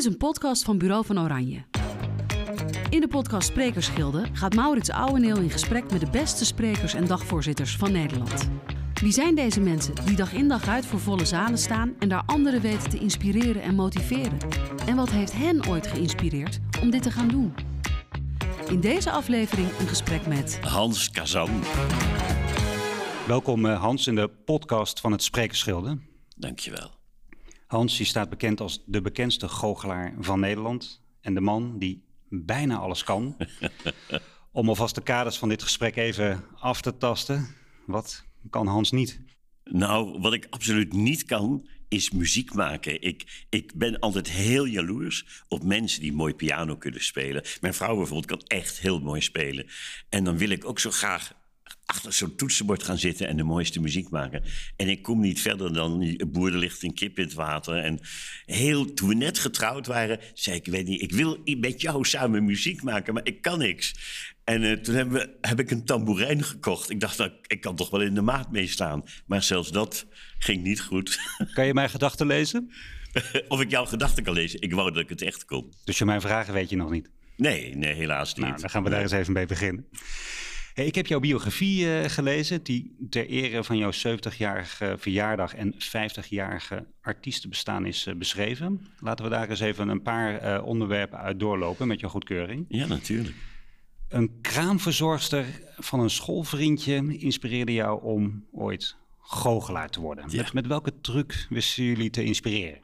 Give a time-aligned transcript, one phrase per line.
[0.00, 1.64] is een podcast van Bureau van Oranje.
[2.90, 7.76] In de podcast Sprekersgilde gaat Maurits Ouweneel in gesprek met de beste sprekers en dagvoorzitters
[7.76, 8.50] van Nederland.
[8.94, 12.22] Wie zijn deze mensen die dag in dag uit voor volle zalen staan en daar
[12.26, 14.38] anderen weten te inspireren en motiveren?
[14.86, 17.54] En wat heeft hen ooit geïnspireerd om dit te gaan doen?
[18.68, 21.60] In deze aflevering een gesprek met Hans Kazan.
[23.26, 25.98] Welkom eh, Hans in de podcast van het Sprekersgilde.
[26.36, 26.99] Dankjewel.
[27.70, 32.76] Hans, je staat bekend als de bekendste goochelaar van Nederland en de man die bijna
[32.76, 33.36] alles kan.
[34.52, 37.48] Om alvast de kaders van dit gesprek even af te tasten.
[37.86, 39.20] Wat kan Hans niet?
[39.64, 43.02] Nou, wat ik absoluut niet kan, is muziek maken.
[43.02, 47.44] Ik, ik ben altijd heel jaloers op mensen die mooi piano kunnen spelen.
[47.60, 49.66] Mijn vrouw bijvoorbeeld kan echt heel mooi spelen.
[50.08, 51.32] En dan wil ik ook zo graag
[51.90, 54.42] achter zo'n toetsenbord gaan zitten en de mooiste muziek maken.
[54.76, 57.76] En ik kom niet verder dan boer, ligt een kip in het water.
[57.76, 57.98] En
[58.44, 62.44] heel, toen we net getrouwd waren, zei ik, weet niet, ik wil met jou samen
[62.44, 63.94] muziek maken, maar ik kan niks.
[64.44, 66.90] En uh, toen hebben we, heb ik een tamboerijn gekocht.
[66.90, 69.04] Ik dacht, nou, ik kan toch wel in de maat meestaan.
[69.26, 70.06] Maar zelfs dat
[70.38, 71.18] ging niet goed.
[71.54, 72.72] Kan je mijn gedachten lezen?
[73.48, 74.60] of ik jouw gedachten kan lezen.
[74.60, 75.72] Ik wou dat ik het echt kon.
[75.84, 77.10] Dus je mijn vragen weet je nog niet?
[77.36, 78.46] Nee, nee helaas niet.
[78.46, 79.86] Nou, dan gaan we daar eens even mee beginnen.
[80.80, 85.74] Hey, ik heb jouw biografie uh, gelezen, die ter ere van jouw 70-jarige verjaardag en
[85.74, 88.86] 50-jarige artiestenbestaan is uh, beschreven.
[88.98, 92.64] Laten we daar eens even een paar uh, onderwerpen uit doorlopen met jouw goedkeuring.
[92.68, 93.36] Ja, natuurlijk.
[94.08, 95.44] Een kraamverzorgster
[95.76, 100.24] van een schoolvriendje inspireerde jou om ooit goochelaar te worden.
[100.28, 100.42] Ja.
[100.42, 102.80] Met, met welke truc wisten jullie te inspireren?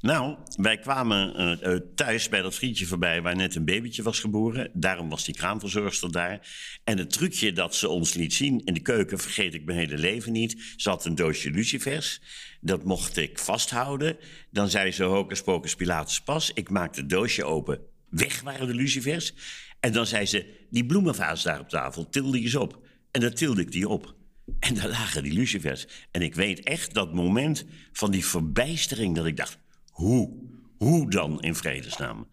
[0.00, 4.70] Nou, wij kwamen uh, thuis bij dat vriendje voorbij waar net een babytje was geboren.
[4.72, 6.48] Daarom was die kraamverzorgster daar.
[6.84, 9.98] En het trucje dat ze ons liet zien in de keuken vergeet ik mijn hele
[9.98, 10.74] leven niet.
[10.76, 12.20] Ze had een doosje lucifers.
[12.60, 14.16] Dat mocht ik vasthouden.
[14.50, 16.50] Dan zei ze hocus pocus pilatus pas.
[16.52, 17.80] Ik maakte het doosje open.
[18.08, 19.34] Weg waren de lucifers.
[19.80, 22.86] En dan zei ze, die bloemenvaas daar op tafel, til die eens op.
[23.10, 24.14] En dan tilde ik die op.
[24.60, 25.86] En daar lagen die lucifers.
[26.10, 29.58] En ik weet echt dat moment van die verbijstering dat ik dacht...
[30.00, 30.30] Hoe?
[30.78, 32.28] Hoe dan in vredesnaam?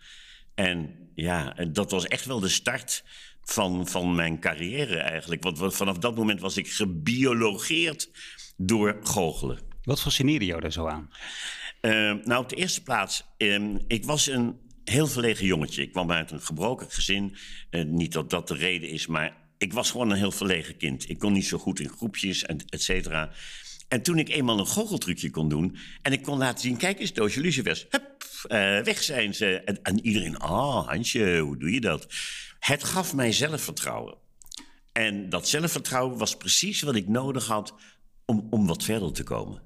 [0.56, 3.04] En ja, dat was echt wel de start
[3.42, 5.44] van, van mijn carrière eigenlijk.
[5.44, 8.12] Want vanaf dat moment was ik gebiologeerd
[8.58, 9.60] door goochelen.
[9.84, 11.10] Wat fascineerde jou daar zo aan?
[11.82, 11.92] Uh,
[12.24, 15.82] nou, op de eerste plaats, uh, ik was een heel verlegen jongetje.
[15.82, 17.36] Ik kwam uit een gebroken gezin.
[17.72, 21.10] Uh, niet dat dat de reden is, maar ik was gewoon een heel verlegen kind.
[21.10, 23.32] Ik kon niet zo goed in groepjes, en et cetera.
[23.88, 25.78] En toen ik eenmaal een goocheltrucje kon doen...
[26.02, 27.86] en ik kon laten zien, kijk eens, doosje lucifers.
[27.90, 29.60] Hup, uh, weg zijn ze.
[29.60, 32.08] En, en iedereen, ah, oh, Hansje, hoe doe je dat?
[32.60, 34.18] Het gaf mij zelfvertrouwen.
[34.92, 37.74] En dat zelfvertrouwen was precies wat ik nodig had...
[38.26, 39.62] om, om wat verder te komen.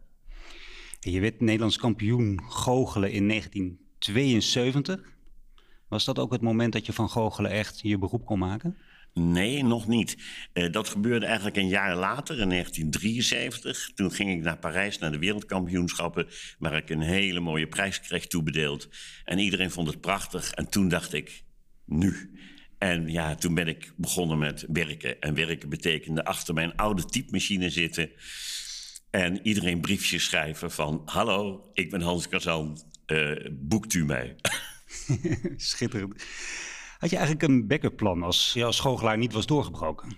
[1.00, 5.00] Je werd Nederlands kampioen goochelen in 1972.
[5.88, 8.78] Was dat ook het moment dat je van goochelen echt je beroep kon maken?
[9.14, 10.18] Nee, nog niet.
[10.54, 13.92] Uh, dat gebeurde eigenlijk een jaar later, in 1973.
[13.96, 16.28] Toen ging ik naar Parijs, naar de wereldkampioenschappen...
[16.60, 18.90] waar ik een hele mooie prijs kreeg toebedeeld.
[19.26, 20.52] En iedereen vond het prachtig.
[20.52, 21.44] En toen dacht ik,
[21.86, 22.40] nu.
[22.78, 25.20] En ja, toen ben ik begonnen met werken.
[25.20, 28.10] En werken betekende achter mijn oude typemachine zitten...
[29.10, 31.02] en iedereen briefjes schrijven van...
[31.06, 34.36] Hallo, ik ben Hans Kazan, uh, boekt u mij?
[35.58, 36.24] Schitterend.
[37.02, 40.18] Had je eigenlijk een backup plan als je als goochelaar niet was doorgebroken?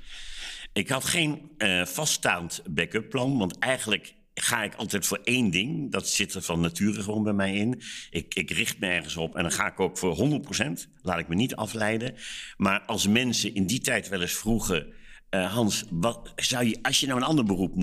[0.73, 5.91] Ik had geen uh, vaststaand backup plan, want eigenlijk ga ik altijd voor één ding.
[5.91, 7.81] Dat zit er van nature gewoon bij mij in.
[8.09, 10.89] Ik, ik richt me ergens op en dan ga ik ook voor 100%.
[11.01, 12.15] Laat ik me niet afleiden.
[12.57, 14.93] Maar als mensen in die tijd wel eens vroegen...
[15.29, 17.75] Uh, Hans, wat zou je, als je nou een ander beroep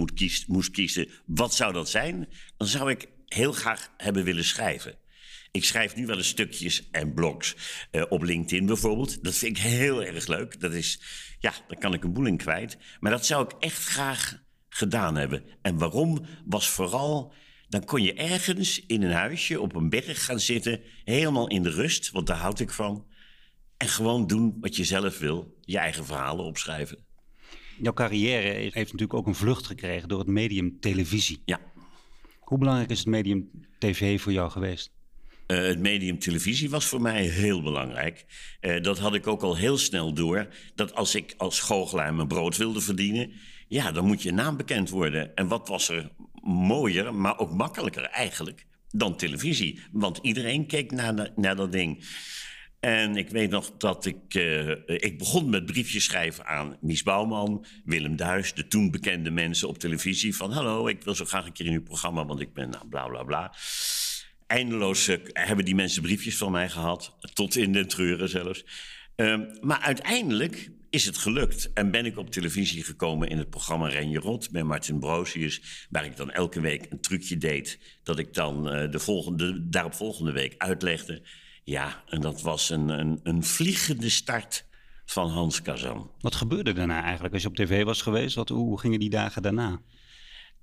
[0.46, 2.28] moest kiezen, wat zou dat zijn?
[2.56, 4.94] Dan zou ik heel graag hebben willen schrijven.
[5.52, 7.56] Ik schrijf nu wel eens stukjes en blogs
[7.92, 9.24] uh, op LinkedIn bijvoorbeeld.
[9.24, 10.60] Dat vind ik heel erg leuk.
[10.60, 11.00] Dat is,
[11.38, 12.78] ja, daar kan ik een boel in kwijt.
[13.00, 15.44] Maar dat zou ik echt graag gedaan hebben.
[15.62, 17.34] En waarom was vooral,
[17.68, 21.70] dan kon je ergens in een huisje op een berg gaan zitten, helemaal in de
[21.70, 23.06] rust, want daar houd ik van.
[23.76, 26.98] En gewoon doen wat je zelf wil, je eigen verhalen opschrijven.
[27.78, 31.42] Jouw carrière heeft natuurlijk ook een vlucht gekregen door het medium televisie.
[31.44, 31.60] Ja.
[32.40, 34.92] Hoe belangrijk is het medium tv voor jou geweest?
[35.50, 38.24] Uh, het medium televisie was voor mij heel belangrijk.
[38.60, 40.48] Uh, dat had ik ook al heel snel door.
[40.74, 43.32] Dat als ik als goochelaar mijn brood wilde verdienen...
[43.68, 45.34] ja, dan moet je naam bekend worden.
[45.34, 46.10] En wat was er
[46.42, 48.66] mooier, maar ook makkelijker eigenlijk...
[48.90, 49.80] dan televisie.
[49.92, 52.04] Want iedereen keek naar, naar dat ding.
[52.80, 54.34] En ik weet nog dat ik...
[54.34, 57.66] Uh, ik begon met briefjes schrijven aan Mies Bouwman...
[57.84, 60.36] Willem Duis, de toen bekende mensen op televisie...
[60.36, 62.26] van hallo, ik wil zo graag een keer in uw programma...
[62.26, 63.54] want ik ben nou, bla bla bla...
[64.50, 67.16] eindeloos eh, hebben die mensen briefjes van mij gehad.
[67.32, 68.64] Tot in de treuren zelfs.
[69.16, 71.72] Ehm, maar uiteindelijk is het gelukt.
[71.72, 75.86] En ben ik op televisie gekomen in het programma Ren je Rot met Martin Brosius.
[75.90, 77.98] Waar ik dan elke week een trucje deed.
[78.02, 81.28] Dat ik dan uh, de volgende, daarop volgende week uitlegde.
[81.64, 84.66] Ja, en dat was een, een, een vliegende start
[85.04, 86.10] van Hans Kazan.
[86.20, 88.34] Wat gebeurde daarna eigenlijk als je op tv was geweest?
[88.34, 89.80] Wat, hoe gingen die dagen daarna?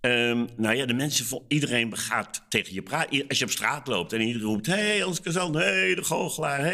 [0.08, 3.28] Um, nou ja, de mensen, iedereen gaat tegen je praten.
[3.28, 6.74] Als je op straat loopt en iedereen roept: hey, Hans Kazan, hey, de goochelaar.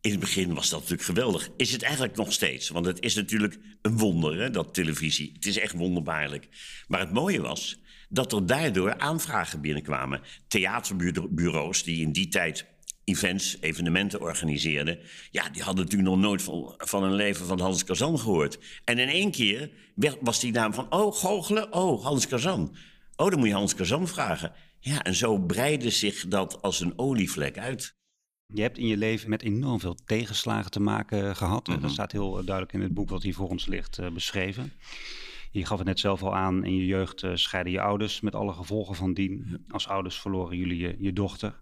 [0.00, 1.50] In het begin was dat natuurlijk geweldig.
[1.56, 2.68] Is het eigenlijk nog steeds?
[2.68, 5.30] Want het is natuurlijk een wonder, hè, dat televisie.
[5.34, 6.48] Het is echt wonderbaarlijk.
[6.86, 10.20] Maar het mooie was dat er daardoor aanvragen binnenkwamen.
[10.48, 12.66] Theaterbureaus die in die tijd
[13.08, 14.98] events, evenementen organiseerden.
[15.30, 18.58] Ja, die hadden natuurlijk nog nooit van, van een leven van Hans Kazan gehoord.
[18.84, 19.70] En in één keer
[20.20, 22.76] was die naam van, oh, goochelen, oh, Hans Kazan.
[23.16, 24.52] Oh, dan moet je Hans Kazan vragen.
[24.80, 27.96] Ja, en zo breidde zich dat als een olievlek uit.
[28.54, 31.66] Je hebt in je leven met enorm veel tegenslagen te maken gehad.
[31.66, 31.88] Dat mhm.
[31.88, 34.72] staat heel duidelijk in het boek wat hier voor ons ligt uh, beschreven.
[35.50, 38.34] Je gaf het net zelf al aan, in je jeugd uh, scheiden je ouders met
[38.34, 39.64] alle gevolgen van dien.
[39.68, 41.60] Als ouders verloren jullie je, je dochter.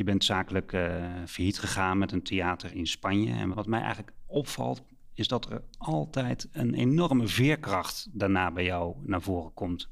[0.00, 3.32] Je bent zakelijk uh, failliet gegaan met een theater in Spanje.
[3.32, 4.82] En wat mij eigenlijk opvalt,
[5.14, 9.88] is dat er altijd een enorme veerkracht daarna bij jou naar voren komt.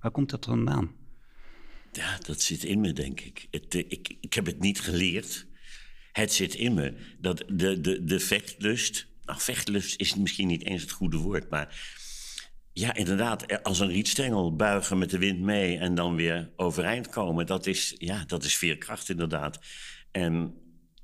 [0.00, 0.90] Waar komt dat vandaan?
[1.92, 3.46] Ja, dat zit in me, denk ik.
[3.50, 5.46] Het, ik, ik heb het niet geleerd.
[6.12, 6.94] Het zit in me.
[7.20, 9.06] Dat de, de, de vechtlust.
[9.24, 12.00] Nou, vechtlust is misschien niet eens het goede woord, maar.
[12.74, 17.46] Ja, inderdaad, als een rietstengel buigen met de wind mee en dan weer overeind komen,
[17.46, 19.58] dat is, ja, dat is veerkracht inderdaad.
[20.10, 20.54] En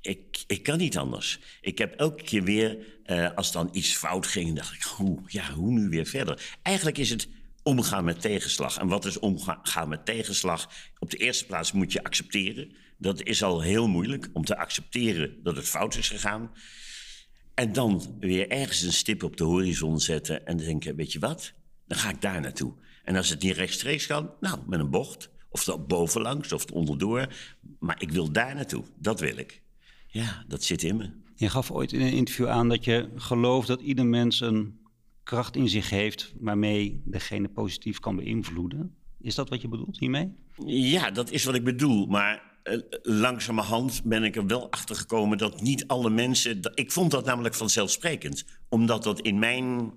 [0.01, 1.39] ik, ik kan niet anders.
[1.61, 5.51] Ik heb elke keer weer, uh, als dan iets fout ging, dacht ik, hoe, ja,
[5.51, 6.57] hoe nu weer verder?
[6.61, 7.27] Eigenlijk is het
[7.63, 8.77] omgaan met tegenslag.
[8.77, 10.69] En wat is omgaan met tegenslag?
[10.99, 12.75] Op de eerste plaats moet je accepteren.
[12.97, 16.51] Dat is al heel moeilijk om te accepteren dat het fout is gegaan.
[17.53, 21.53] En dan weer ergens een stip op de horizon zetten en denken: weet je wat?
[21.89, 22.73] Dan ga ik daar naartoe.
[23.03, 25.29] En als het niet rechtstreeks kan, nou, met een bocht.
[25.49, 27.33] Of dat bovenlangs of onderdoor.
[27.79, 28.83] Maar ik wil daar naartoe.
[28.95, 29.61] Dat wil ik.
[30.07, 31.09] Ja, dat zit in me.
[31.35, 34.79] Je gaf ooit in een interview aan dat je gelooft dat ieder mens een
[35.23, 38.95] kracht in zich heeft waarmee degene positief kan beïnvloeden.
[39.21, 40.35] Is dat wat je bedoelt hiermee?
[40.65, 42.05] Ja, dat is wat ik bedoel.
[42.05, 46.59] Maar uh, langzamerhand ben ik er wel achter gekomen dat niet alle mensen.
[46.73, 49.91] ik vond dat namelijk vanzelfsprekend, omdat dat in mijn.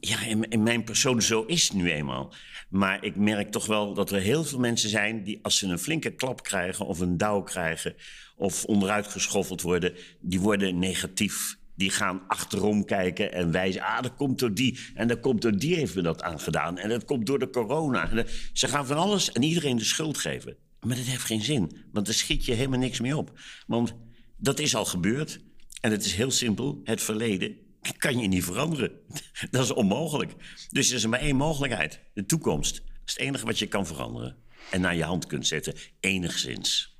[0.00, 2.34] Ja, in, mijn persoon zo is nu eenmaal.
[2.68, 5.78] Maar ik merk toch wel dat er heel veel mensen zijn die als ze een
[5.78, 7.94] flinke klap krijgen of een douw krijgen
[8.36, 13.82] of onderuit geschoffeld worden, die worden negatief die gaan achterom kijken en wijzen.
[13.82, 14.78] Ah, dat komt door die.
[14.94, 16.78] En dat komt door die heeft me dat aangedaan.
[16.78, 18.24] En dat komt door de corona.
[18.52, 20.56] ze gaan van alles en iedereen de schuld geven.
[20.80, 21.76] Maar dat heeft geen zin.
[21.92, 23.40] Want daar schiet je helemaal niks mee op.
[23.66, 23.94] Want
[24.36, 25.40] dat is al gebeurd.
[25.80, 26.80] En het is heel simpel.
[26.84, 27.56] Het verleden
[27.98, 28.92] kan je niet veranderen.
[29.50, 30.34] Dat is onmogelijk.
[30.70, 32.00] Dus er is maar één mogelijkheid.
[32.14, 32.74] De toekomst.
[32.74, 34.36] Dat is het enige wat je kan veranderen.
[34.70, 35.74] En naar je hand kunt zetten.
[36.00, 36.98] Enigszins.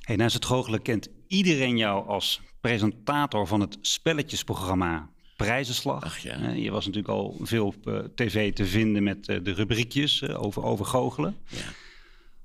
[0.00, 6.04] Hey, naast het goochelen kent iedereen jou als presentator van het spelletjesprogramma Prijzenslag.
[6.04, 6.42] Ach, ja.
[6.42, 10.28] Eh, je was natuurlijk al veel op uh, tv te vinden met uh, de rubriekjes
[10.28, 11.36] over, over goochelen.
[11.48, 11.56] Ja.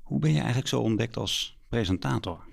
[0.02, 2.44] Hoe ben je eigenlijk zo ontdekt als presentator?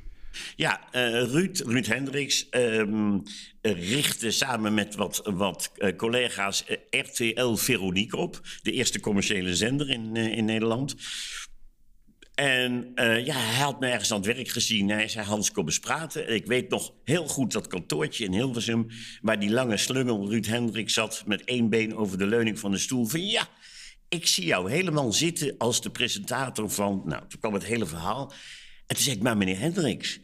[0.57, 3.23] Ja, Ruud, Ruud Hendricks um,
[3.63, 8.41] richtte samen met wat, wat collega's RTL Veronique op.
[8.63, 10.95] De eerste commerciële zender in, in Nederland.
[12.35, 14.89] En ja, hij had me ergens aan het werk gezien.
[14.89, 16.35] Hij zei, Hans, kom eens praten.
[16.35, 18.87] Ik weet nog heel goed dat kantoortje in Hilversum...
[19.21, 21.23] waar die lange slungel Ruud Hendrik zat...
[21.27, 23.07] met één been over de leuning van de stoel.
[23.07, 23.49] Van ja,
[24.09, 27.03] ik zie jou helemaal zitten als de presentator van...
[27.05, 28.33] Nou, toen kwam het hele verhaal.
[28.87, 30.21] En toen zei ik, maar meneer Hendricks...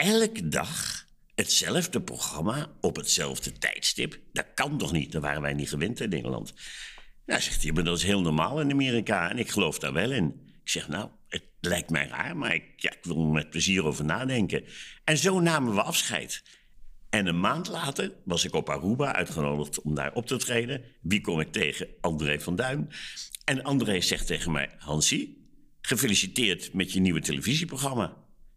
[0.00, 1.04] elke dag
[1.34, 4.20] hetzelfde programma op hetzelfde tijdstip...
[4.32, 5.12] dat kan toch niet?
[5.12, 6.52] Daar waren wij niet gewend in Nederland.
[7.26, 9.30] Nou, zegt hij, maar dat is heel normaal in Amerika.
[9.30, 10.26] En ik geloof daar wel in.
[10.62, 14.04] Ik zeg, nou, het lijkt mij raar, maar ik, ik wil er met plezier over
[14.04, 14.64] nadenken.
[15.04, 16.42] En zo namen we afscheid.
[17.10, 20.84] En een maand later was ik op Aruba uitgenodigd om daar op te treden.
[21.00, 21.88] Wie kom ik tegen?
[22.00, 22.90] André van Duin.
[23.44, 28.16] En André zegt tegen mij: Hansie, gefeliciteerd met je nieuwe televisieprogramma.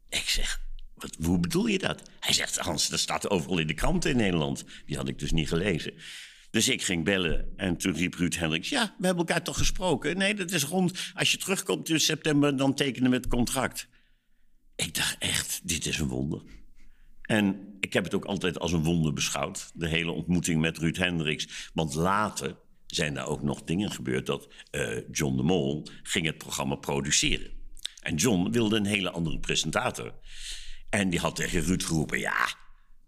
[0.10, 0.63] Ik zeg:
[1.04, 2.10] wat, hoe bedoel je dat?
[2.20, 4.64] Hij zegt: Hans, dat staat overal in de kranten in Nederland.
[4.86, 5.94] Die had ik dus niet gelezen.
[6.52, 8.70] Dus ik ging bellen en toen riep Ruud Hendricks...
[8.70, 10.18] ja, we hebben elkaar toch gesproken?
[10.18, 11.12] Nee, dat is rond.
[11.14, 13.88] Als je terugkomt in september, dan tekenen we het contract.
[14.76, 16.42] Ik dacht echt, dit is een wonder.
[17.22, 19.72] En ik heb het ook altijd als een wonder beschouwd.
[19.74, 21.70] De hele ontmoeting met Ruud Hendricks.
[21.74, 22.56] Want later
[22.88, 24.26] zijn daar ook nog dingen gebeurd...
[24.26, 27.52] dat uh, John de Mol ging het programma produceren.
[28.02, 30.14] En John wilde een hele andere presentator.
[30.94, 32.56] En die had tegen Ruud geroepen: Ja,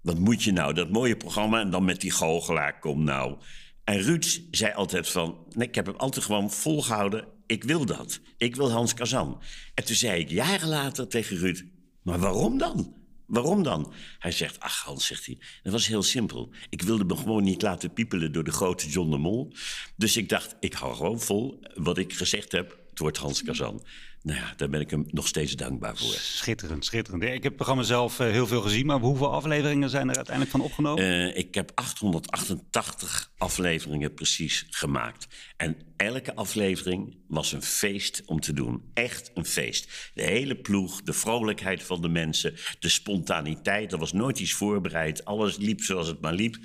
[0.02, 0.74] wat moet je nou?
[0.74, 3.38] Dat mooie programma en dan met die goochelaar, kom nou.
[3.84, 7.28] En Ruud zei altijd van, nee, ik heb hem altijd gewoon volgehouden.
[7.46, 8.20] Ik wil dat.
[8.38, 9.42] Ik wil Hans Kazan.
[9.74, 11.66] En toen zei ik jaren later tegen Ruud,
[12.02, 12.96] maar waarom dan?
[13.26, 13.94] Waarom dan?
[14.20, 16.54] Hij zegt, ach Hans, zegt hij, dat was heel simpel.
[16.70, 19.54] Ik wilde me gewoon niet laten piepelen door de grote John de Mol.
[19.96, 22.80] Dus ik dacht, ik hou gewoon vol wat ik gezegd heb.
[22.90, 23.86] Het wordt Hans Kazan.
[24.26, 26.14] Nou ja, daar ben ik hem nog steeds dankbaar voor.
[26.14, 27.24] Schitterend, schitterend.
[27.24, 30.56] Ik heb het programma zelf uh, heel veel gezien, maar hoeveel afleveringen zijn er uiteindelijk
[30.56, 31.04] van opgenomen?
[31.04, 35.28] Uh, ik heb 888 afleveringen precies gemaakt.
[35.58, 38.84] En elke aflevering was een feest om te doen.
[38.94, 40.12] Echt een feest.
[40.14, 43.92] De hele ploeg, de vrolijkheid van de mensen, de spontaniteit.
[43.92, 45.26] Er was nooit iets voorbereid.
[45.26, 46.58] Alles liep zoals het maar liep.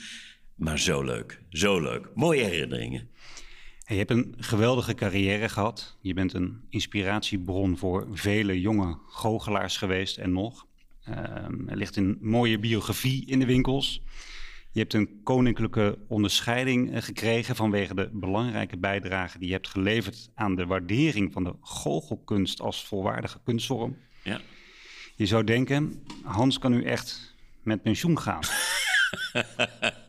[0.55, 2.09] Maar zo leuk, zo leuk.
[2.15, 3.11] Mooie herinneringen.
[3.91, 5.97] Je hebt een geweldige carrière gehad.
[6.01, 10.67] Je bent een inspiratiebron voor vele jonge goochelaars geweest en nog.
[11.09, 14.03] Um, er ligt een mooie biografie in de winkels.
[14.73, 20.31] Je hebt een koninklijke onderscheiding eh, gekregen vanwege de belangrijke bijdrage die je hebt geleverd
[20.35, 23.97] aan de waardering van de goochelkunst als volwaardige kunstvorm.
[24.23, 24.41] Ja.
[25.17, 28.43] Je zou denken, Hans kan nu echt met pensioen gaan.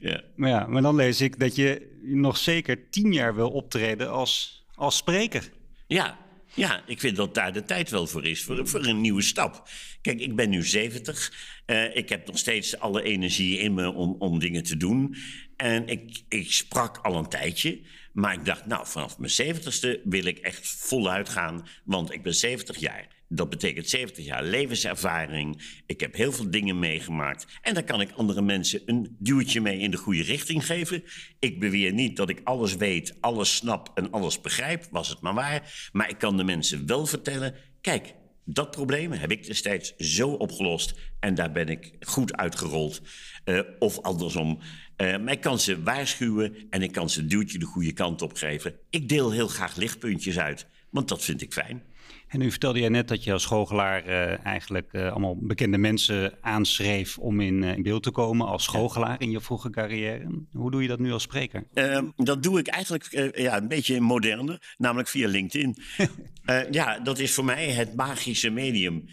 [0.00, 0.22] ja.
[0.36, 4.64] Maar ja, maar dan lees ik dat je nog zeker tien jaar wil optreden als,
[4.74, 5.50] als spreker.
[5.86, 6.18] Ja,
[6.54, 9.68] ja, ik vind dat daar de tijd wel voor is, voor, voor een nieuwe stap.
[10.00, 11.32] Kijk, ik ben nu 70.
[11.66, 15.16] Uh, ik heb nog steeds alle energie in me om, om dingen te doen.
[15.56, 17.80] En ik, ik sprak al een tijdje.
[18.12, 21.68] Maar ik dacht, nou, vanaf mijn 70ste wil ik echt voluit gaan.
[21.84, 23.06] Want ik ben 70 jaar.
[23.28, 25.80] Dat betekent 70 jaar levenservaring.
[25.86, 27.46] Ik heb heel veel dingen meegemaakt.
[27.62, 31.02] En daar kan ik andere mensen een duwtje mee in de goede richting geven.
[31.38, 34.86] Ik beweer niet dat ik alles weet, alles snap en alles begrijp.
[34.90, 35.88] Was het maar waar.
[35.92, 40.94] Maar ik kan de mensen wel vertellen: kijk, dat probleem heb ik destijds zo opgelost.
[41.20, 43.02] En daar ben ik goed uitgerold.
[43.44, 44.58] Uh, of andersom.
[44.96, 48.22] Uh, maar ik kan ze waarschuwen en ik kan ze een duwtje de goede kant
[48.22, 48.74] op geven.
[48.90, 51.82] Ik deel heel graag lichtpuntjes uit, want dat vind ik fijn.
[52.28, 56.32] En nu vertelde jij net dat je als goochelaar uh, eigenlijk uh, allemaal bekende mensen
[56.40, 60.44] aanschreef om in, uh, in, beeld te komen als goochelaar in je vroege carrière.
[60.52, 61.66] Hoe doe je dat nu als spreker?
[61.74, 65.76] Ehm, dat doe ik eigenlijk ja, een beetje moderner, namelijk via LinkedIn.
[66.70, 69.04] ja, dat is voor mij het magische medium.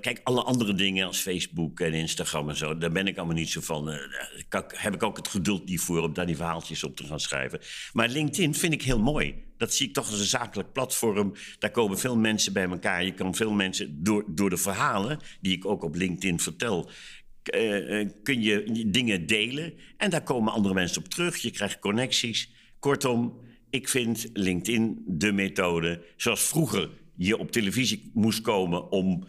[0.00, 3.50] kijk, alle andere dingen als Facebook en Instagram en zo, daar ben ik allemaal niet
[3.50, 3.84] zo van.
[4.48, 7.20] daar heb ik ook het geduld niet voor om daar die verhaaltjes op te gaan
[7.20, 7.60] schrijven.
[7.92, 9.34] Maar LinkedIn vind ik heel mooi
[9.64, 11.32] dat zie ik toch als een zakelijk platform.
[11.58, 13.04] Daar komen veel mensen bij elkaar.
[13.04, 16.90] Je kan veel mensen door, door de verhalen, die ik ook op LinkedIn vertel,
[17.54, 19.74] uh, kun je dingen delen.
[19.96, 21.36] En daar komen andere mensen op terug.
[21.36, 22.52] Je krijgt connecties.
[22.78, 23.40] Kortom,
[23.70, 26.04] ik vind LinkedIn de methode.
[26.16, 29.26] Zoals vroeger je op televisie moest komen om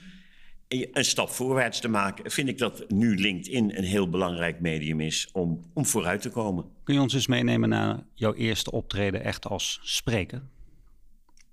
[0.68, 5.30] een stap voorwaarts te maken, vind ik dat nu LinkedIn een heel belangrijk medium is
[5.32, 6.66] om, om vooruit te komen.
[6.84, 10.44] Kun je ons eens meenemen naar jouw eerste optreden echt als spreker?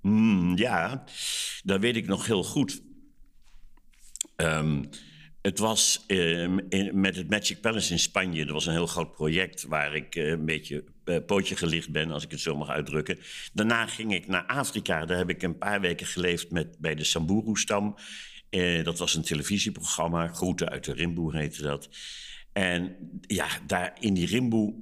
[0.00, 1.04] Mm, ja,
[1.62, 2.82] dat weet ik nog heel goed.
[4.36, 4.88] Um,
[5.42, 8.44] het was uh, in, met het Magic Palace in Spanje.
[8.44, 12.10] Dat was een heel groot project waar ik uh, een beetje uh, pootje gelicht ben,
[12.10, 13.18] als ik het zo mag uitdrukken.
[13.52, 15.04] Daarna ging ik naar Afrika.
[15.04, 17.96] Daar heb ik een paar weken geleefd met, bij de Samburu-stam.
[18.54, 21.88] Uh, dat was een televisieprogramma, Groeten uit de Rimboe heette dat.
[22.52, 24.74] En ja, daar in die Rimboe,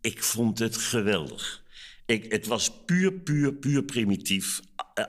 [0.00, 1.64] ik vond het geweldig.
[2.06, 4.60] Ik, het was puur, puur, puur primitief.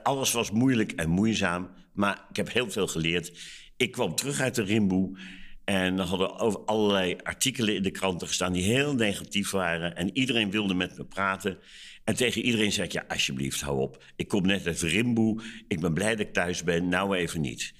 [0.03, 3.31] Alles was moeilijk en moeizaam, maar ik heb heel veel geleerd.
[3.77, 5.17] Ik kwam terug uit de Rimboe
[5.63, 9.95] en er hadden over allerlei artikelen in de kranten gestaan die heel negatief waren.
[9.95, 11.57] En iedereen wilde met me praten.
[12.03, 14.03] En tegen iedereen zei ik, alsjeblieft, hou op.
[14.15, 17.73] Ik kom net uit Rimboe, ik ben blij dat ik thuis ben, nou even niet.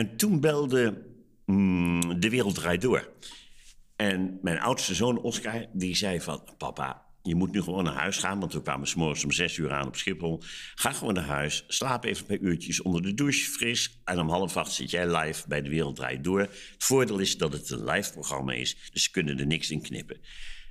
[0.00, 1.02] En toen belde
[1.46, 3.08] mm, De Wereld Draait Door.
[3.96, 6.42] En mijn oudste zoon Oscar, die zei van...
[6.58, 9.72] Papa, je moet nu gewoon naar huis gaan, want we kwamen s'morgens om zes uur
[9.72, 10.42] aan op Schiphol.
[10.74, 14.00] Ga gewoon naar huis, slaap even een paar uurtjes onder de douche, fris.
[14.04, 16.40] En om half acht zit jij live bij De Wereld Draait Door.
[16.40, 19.82] Het voordeel is dat het een live programma is, dus ze kunnen er niks in
[19.82, 20.20] knippen.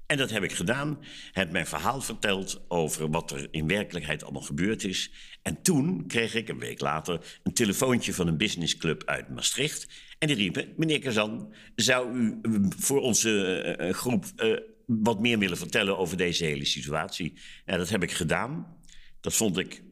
[0.10, 1.00] En dat heb ik gedaan.
[1.32, 5.12] Heb mijn verhaal verteld over wat er in werkelijkheid allemaal gebeurd is.
[5.42, 9.88] En toen kreeg ik een week later een telefoontje van een businessclub uit Maastricht.
[10.20, 15.39] En die riepen: Meneer Kazan, zou u eh, voor onze uh, groep uh, wat meer
[15.39, 17.34] willen vertellen over deze hele situatie?
[17.66, 18.78] Ja, dat heb ik gedaan.
[19.20, 19.84] Dat vond ik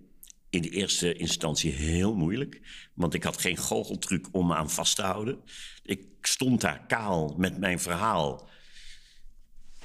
[0.49, 2.61] in de eerste instantie heel moeilijk.
[2.93, 5.39] Want ik had geen goocheltruc om me aan vast te houden.
[5.83, 8.49] Ik stond daar kaal met mijn verhaal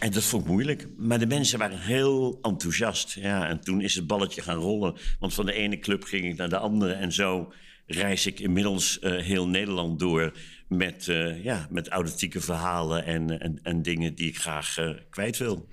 [0.03, 0.89] En dat vond ik moeilijk.
[0.97, 3.13] Maar de mensen waren heel enthousiast.
[3.13, 4.97] Ja, en toen is het balletje gaan rollen.
[5.19, 6.93] Want van de ene club ging ik naar de andere.
[6.93, 7.53] En zo
[7.87, 10.33] reis ik inmiddels uh, heel Nederland door
[10.69, 15.39] met, uh, ja, met authentieke verhalen en, en, en, dingen die ik graag uh, kwijt
[15.39, 15.69] wil.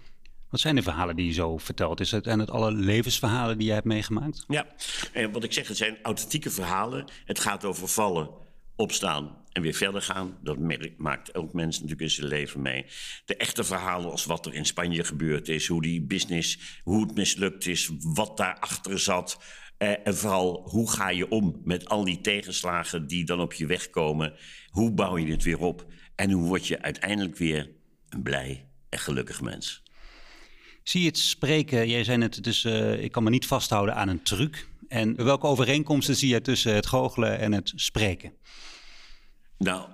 [0.49, 1.99] Wat zijn de verhalen die je zo vertelt?
[1.99, 4.45] Is het, en het alle levensverhalen die je hebt meegemaakt?
[4.47, 4.67] Ja,
[5.13, 7.05] en wat ik zeg, het zijn authentieke verhalen.
[7.25, 8.29] Het gaat over vallen,
[8.75, 10.37] opstaan en weer verder gaan.
[10.43, 10.57] Dat
[10.97, 12.85] maakt elk mens natuurlijk in zijn leven mee.
[13.25, 17.15] De echte verhalen als wat er in Spanje gebeurd is, hoe die business, hoe het
[17.15, 19.37] mislukt is, wat daarachter zat.
[19.77, 23.65] Eh, en vooral, hoe ga je om met al die tegenslagen die dan op je
[23.65, 24.33] weg komen?
[24.69, 25.85] Hoe bouw je het weer op?
[26.15, 27.69] En hoe word je uiteindelijk weer
[28.09, 29.83] een blij en gelukkig mens?
[30.83, 31.89] Zie je het spreken?
[31.89, 32.65] Jij zei net, dus,
[32.99, 34.67] ik kan me niet vasthouden aan een truc.
[34.87, 38.33] En welke overeenkomsten zie je tussen het goochelen en het spreken?
[39.59, 39.89] Nou,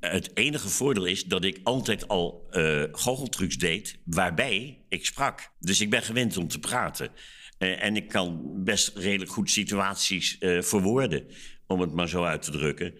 [0.00, 5.50] het enige voordeel is dat ik altijd al uh, goocheltrucs deed waarbij ik sprak.
[5.58, 7.10] Dus ik ben gewend om te praten.
[7.58, 11.26] Uh, en ik kan best redelijk goed situaties uh, verwoorden,
[11.66, 12.94] om het maar zo uit te drukken.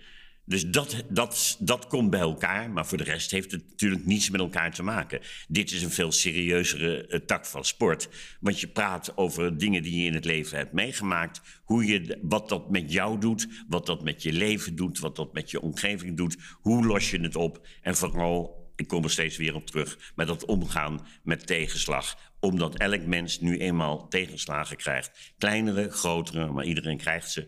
[0.50, 2.70] Dus dat, dat, dat komt bij elkaar.
[2.70, 5.20] Maar voor de rest heeft het natuurlijk niets met elkaar te maken.
[5.48, 8.08] Dit is een veel serieuzere uh, tak van sport.
[8.40, 11.40] Want je praat over dingen die je in het leven hebt meegemaakt.
[11.64, 13.48] Hoe je, wat dat met jou doet.
[13.68, 14.98] Wat dat met je leven doet.
[14.98, 16.36] Wat dat met je omgeving doet.
[16.60, 17.66] Hoe los je het op?
[17.82, 20.12] En vooral, ik kom er steeds weer op terug.
[20.14, 22.18] Met dat omgaan met tegenslag.
[22.40, 25.32] Omdat elk mens nu eenmaal tegenslagen krijgt.
[25.38, 27.46] Kleinere, grotere, maar iedereen krijgt ze.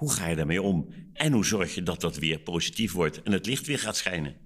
[0.00, 0.88] Hoe ga je daarmee om?
[1.12, 4.36] En hoe zorg je dat dat weer positief wordt en het licht weer gaat schijnen?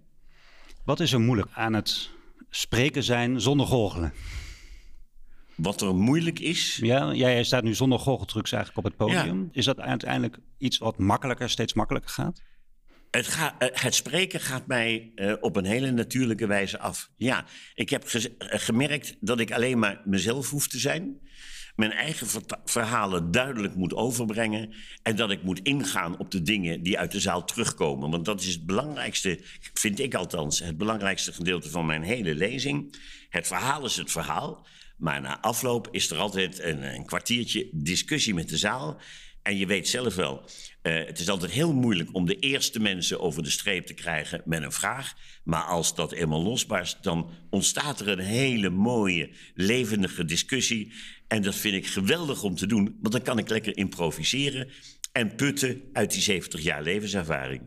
[0.84, 2.10] Wat is er moeilijk aan het
[2.50, 4.12] spreken zijn zonder goochelen?
[5.54, 6.78] Wat er moeilijk is.
[6.82, 9.40] Ja, jij staat nu zonder goocheltrucs eigenlijk op het podium.
[9.40, 9.48] Ja.
[9.52, 12.42] Is dat uiteindelijk iets wat makkelijker, steeds makkelijker gaat?
[13.10, 17.10] Het, ga, eh, het, spreken gaat mij uh, op een hele natuurlijke wijze af.
[17.16, 17.44] Ja,
[17.74, 18.04] ik heb
[18.38, 21.20] gemerkt dat ik alleen maar mezelf hoef te zijn
[21.76, 22.26] mijn eigen
[22.64, 24.74] verhalen duidelijk moet overbrengen.
[25.02, 28.10] En dat ik moet ingaan op de dingen die uit de zaal terugkomen.
[28.10, 29.40] Want dat is het belangrijkste,
[29.74, 32.96] vind ik althans, het belangrijkste gedeelte van mijn hele lezing.
[33.28, 34.66] Het verhaal is het verhaal.
[34.96, 39.00] Maar na afloop is er altijd een, een kwartiertje discussie met de zaal.
[39.42, 40.42] En je weet zelf wel,
[40.82, 44.42] uh, het is altijd heel moeilijk om de eerste mensen over de streep te krijgen
[44.44, 45.14] met een vraag.
[45.44, 50.92] Maar als dat eenmaal losbarst, dan ontstaat er een hele mooie, levendige discussie.
[51.28, 54.68] En dat vind ik geweldig om te doen, want dan kan ik lekker improviseren
[55.12, 57.62] en putten uit die 70 jaar levenservaring.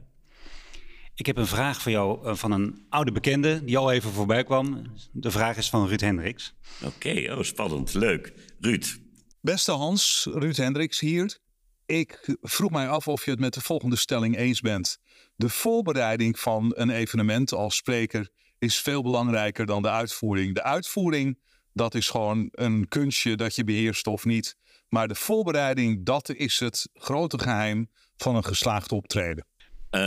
[1.16, 4.84] Ik heb een vraag voor jou van een oude bekende die al even voorbij kwam.
[5.12, 6.56] De vraag is van Ruud Hendricks.
[6.84, 8.34] Oké, okay, oh, spannend, leuk.
[8.60, 9.00] Ruud.
[9.42, 11.38] Beste Hans, Ruud Hendricks hier.
[11.86, 15.00] Ik vroeg mij af of je het met de volgende stelling eens bent.
[15.36, 20.56] De voorbereiding van een evenement als spreker is veel belangrijker dan de uitvoering.
[20.56, 21.40] De uitvoering,
[21.78, 24.56] dat is gewoon een kunstje dat je beheerst of niet.
[24.90, 29.46] Maar de voorbereiding, dat is het grote geheim van een geslaagd optreden.
[29.92, 30.02] Uh,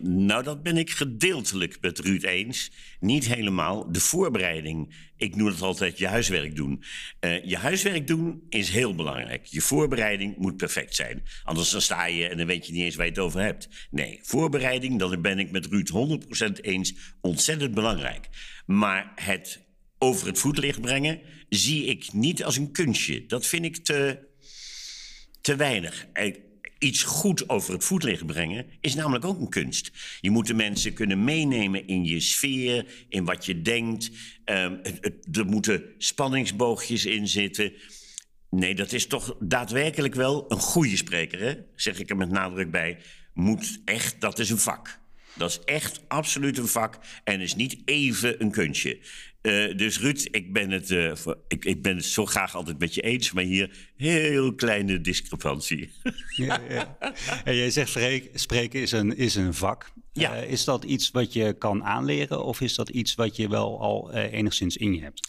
[0.00, 2.72] nou, dat ben ik gedeeltelijk met Ruud eens.
[3.00, 3.92] Niet helemaal.
[3.92, 6.84] De voorbereiding, ik noem het altijd je huiswerk doen.
[7.20, 9.44] Uh, je huiswerk doen is heel belangrijk.
[9.44, 11.22] Je voorbereiding moet perfect zijn.
[11.42, 13.68] Anders dan sta je en dan weet je niet eens waar je het over hebt.
[13.90, 15.90] Nee, voorbereiding, dan ben ik met Ruud
[16.58, 18.28] 100% eens, ontzettend belangrijk.
[18.66, 19.63] Maar het
[19.98, 23.26] over het voetlicht brengen zie ik niet als een kunstje.
[23.26, 24.18] Dat vind ik te,
[25.40, 26.06] te weinig
[26.84, 29.90] iets goed over het voetlicht brengen is namelijk ook een kunst.
[30.20, 34.10] Je moet de mensen kunnen meenemen in je sfeer, in wat je denkt.
[34.44, 34.80] Um,
[35.32, 37.72] er moeten spanningsboogjes in zitten.
[38.50, 41.54] Nee, dat is toch daadwerkelijk wel een goede spreker, hè?
[41.74, 42.98] zeg ik er met nadruk bij.
[43.34, 44.98] Moet echt, dat is een vak.
[45.36, 48.98] Dat is echt absoluut een vak en is niet even een kunstje.
[49.46, 52.78] Uh, dus Ruud, ik ben, het, uh, voor, ik, ik, ben het zo graag altijd
[52.78, 55.92] met je eens, maar hier heel kleine discrepantie.
[56.36, 56.96] ja, ja.
[57.44, 57.98] En jij zegt
[58.34, 59.92] spreken is een, is een vak.
[60.12, 60.42] Ja.
[60.42, 63.80] Uh, is dat iets wat je kan aanleren of is dat iets wat je wel
[63.80, 65.28] al enigszins in je hebt?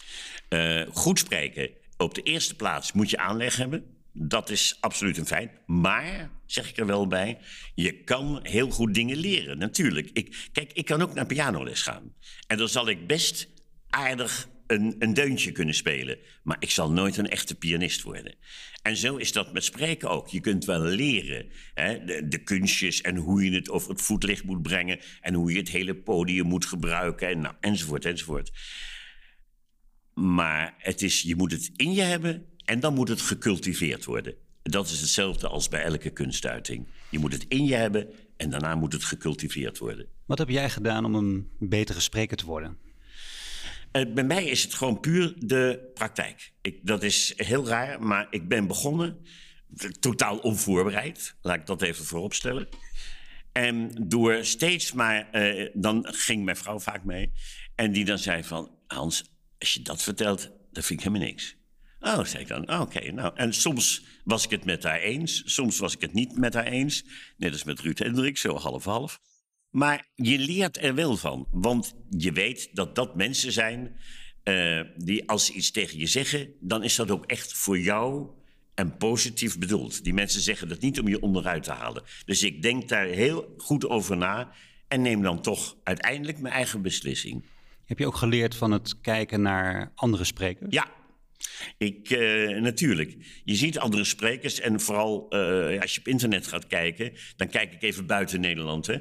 [0.92, 1.70] goed spreken.
[1.96, 3.84] Op de eerste plaats moet je aanleg hebben.
[4.12, 5.50] Dat is absoluut een feit.
[5.66, 7.38] Maar, zeg ik er wel bij,
[7.74, 9.58] je kan heel goed dingen leren.
[9.58, 10.10] Natuurlijk.
[10.12, 12.14] Ik, kijk, ik kan ook naar pianoles gaan.
[12.46, 13.54] En dan zal ik best
[13.90, 16.18] aardig een, een deuntje kunnen spelen.
[16.42, 18.34] Maar ik zal nooit een echte pianist worden.
[18.82, 20.28] En zo is dat met spreken ook.
[20.28, 24.44] Je kunt wel leren hè, de, de, kunstjes en hoe je het over het voetlicht
[24.44, 24.98] moet brengen.
[25.20, 27.28] En hoe je het hele podium moet gebruiken.
[27.28, 28.52] En nou, enzovoort, enzovoort.
[30.14, 34.34] Maar het is, je moet het in je hebben en dan moet het gecultiveerd worden.
[34.62, 36.86] Dat is hetzelfde als bij elke kunstuiting.
[37.10, 40.06] Je moet het in je hebben en daarna moet het gecultiveerd worden.
[40.26, 42.85] Wat heb jij gedaan om een betere spreker te worden?
[43.96, 46.52] Uh, bij mij is het gewoon puur de praktijk.
[46.62, 49.26] Ik, dat is heel raar, maar ik ben begonnen
[50.00, 51.36] totaal onvoorbereid.
[51.40, 52.68] Laat ik dat even vooropstellen.
[53.52, 57.32] En door steeds maar, uh, dan ging mijn vrouw vaak mee.
[57.74, 59.24] En die dan zei van, Hans,
[59.58, 61.56] als je dat vertelt, dan vind ik helemaal niks.
[62.00, 62.80] Oh, zei ik dan.
[62.80, 63.32] Oké, nou.
[63.36, 65.42] En soms was ik het met haar eens.
[65.44, 67.04] Soms was ik het niet met haar eens.
[67.36, 69.20] Net als met Ruud Hendrik, zo half-half.
[69.70, 71.46] Maar je leert er wel van.
[71.50, 73.96] Want je weet dat dat mensen zijn
[74.44, 76.52] uh, die als ze iets tegen je zeggen...
[76.60, 78.30] dan is dat ook echt voor jou
[78.74, 80.04] en positief bedoeld.
[80.04, 82.02] Die mensen zeggen dat niet om je onderuit te halen.
[82.24, 84.52] Dus ik denk daar heel goed over na...
[84.88, 87.44] en neem dan toch uiteindelijk mijn eigen beslissing.
[87.84, 90.74] Heb je ook geleerd van het kijken naar andere sprekers?
[90.74, 90.86] Ja,
[91.78, 93.16] ik, uh, natuurlijk.
[93.44, 97.72] Je ziet andere sprekers en vooral uh, als je op internet gaat kijken, dan kijk
[97.72, 98.86] ik even buiten Nederland.
[98.86, 98.98] Hè,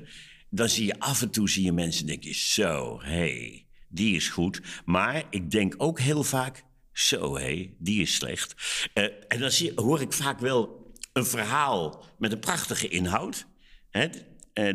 [0.49, 4.15] dan zie je af en toe zie je mensen denk je zo, hé, hey, die
[4.15, 4.62] is goed.
[4.86, 8.55] Maar ik denk ook heel vaak, zo, hé, hey, die is slecht.
[8.93, 13.47] Uh, en dan zie, hoor ik vaak wel een verhaal met een prachtige inhoud.
[13.89, 14.08] Hè,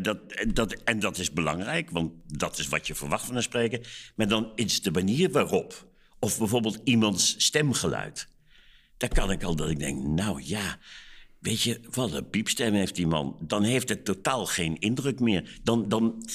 [0.00, 0.18] dat,
[0.52, 4.12] dat, en dat is belangrijk, want dat is wat je verwacht van een spreker.
[4.16, 8.28] Maar dan is de manier waarop of bijvoorbeeld iemands stemgeluid.
[8.96, 10.78] Daar kan ik al dat ik denk, nou ja,
[11.40, 13.36] weet je, wat een piepstem heeft die man.
[13.40, 15.60] Dan heeft het totaal geen indruk meer.
[15.62, 16.28] Dan, dan,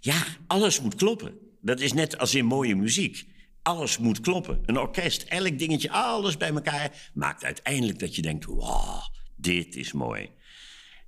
[0.00, 1.38] ja, alles moet kloppen.
[1.60, 3.26] Dat is net als in mooie muziek.
[3.62, 4.62] Alles moet kloppen.
[4.66, 9.00] Een orkest, elk dingetje, alles bij elkaar maakt uiteindelijk dat je denkt, wow,
[9.36, 10.30] dit is mooi.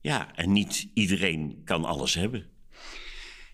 [0.00, 2.46] Ja, en niet iedereen kan alles hebben.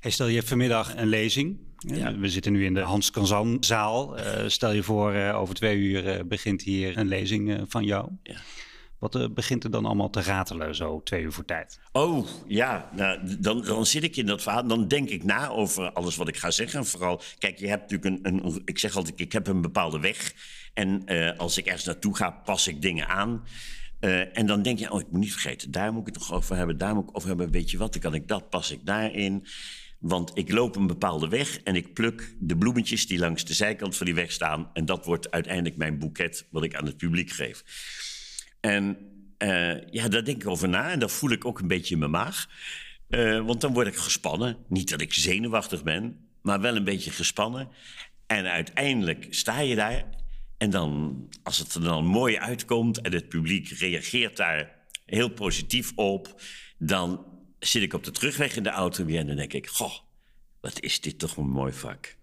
[0.01, 1.59] Hey, stel je hebt vanmiddag een lezing.
[1.79, 2.19] Ja.
[2.19, 4.19] We zitten nu in de Hans Kanzanzaal.
[4.19, 8.11] Uh, stel je voor, uh, over twee uur uh, begint hier een lezing van jou.
[8.23, 8.41] Ja.
[9.01, 11.81] Wat begint er dan allemaal te ratelen zo twee uur voor tijd?
[11.93, 14.67] Oh, ja, nou, dan, dan zit ik in dat verhaal.
[14.67, 16.87] Dan denk ik na over alles wat ik ga zeggen.
[16.87, 20.35] Vooral, kijk, je hebt natuurlijk een, een ik zeg altijd, ik heb een bepaalde weg.
[20.75, 21.05] En
[21.37, 23.45] als ik ergens naartoe ga, pas ik dingen aan.
[24.01, 26.33] Uh, en dan denk je, oh, ik moet niet vergeten, daar moet ik het nog
[26.33, 27.51] over hebben, daar moet ik over hebben.
[27.51, 29.47] Weet je wat, dan kan ik dat, pas ik daarin.
[29.99, 33.97] Want ik loop een bepaalde weg en ik pluk de bloemetjes die langs de zijkant
[33.97, 34.71] van die weg staan.
[34.73, 37.65] En dat wordt uiteindelijk mijn boeket wat ik aan het publiek geef.
[38.61, 38.99] En
[39.39, 41.99] uh, ja, daar denk ik over na en dat voel ik ook een beetje in
[41.99, 42.49] mijn maag.
[43.09, 44.57] Uh, want dan word ik gespannen.
[44.69, 47.69] Niet dat ik zenuwachtig ben, maar wel een beetje gespannen.
[48.27, 50.05] En uiteindelijk sta je daar.
[50.59, 55.93] En dan, als het er dan mooi uitkomt en het publiek reageert daar heel positief
[55.95, 56.43] op,
[56.79, 57.25] dan
[57.59, 59.95] zit ik op de terugweg in de auto weer en dan denk ik: Goh,
[60.61, 62.17] wat is dit toch een mooi vak.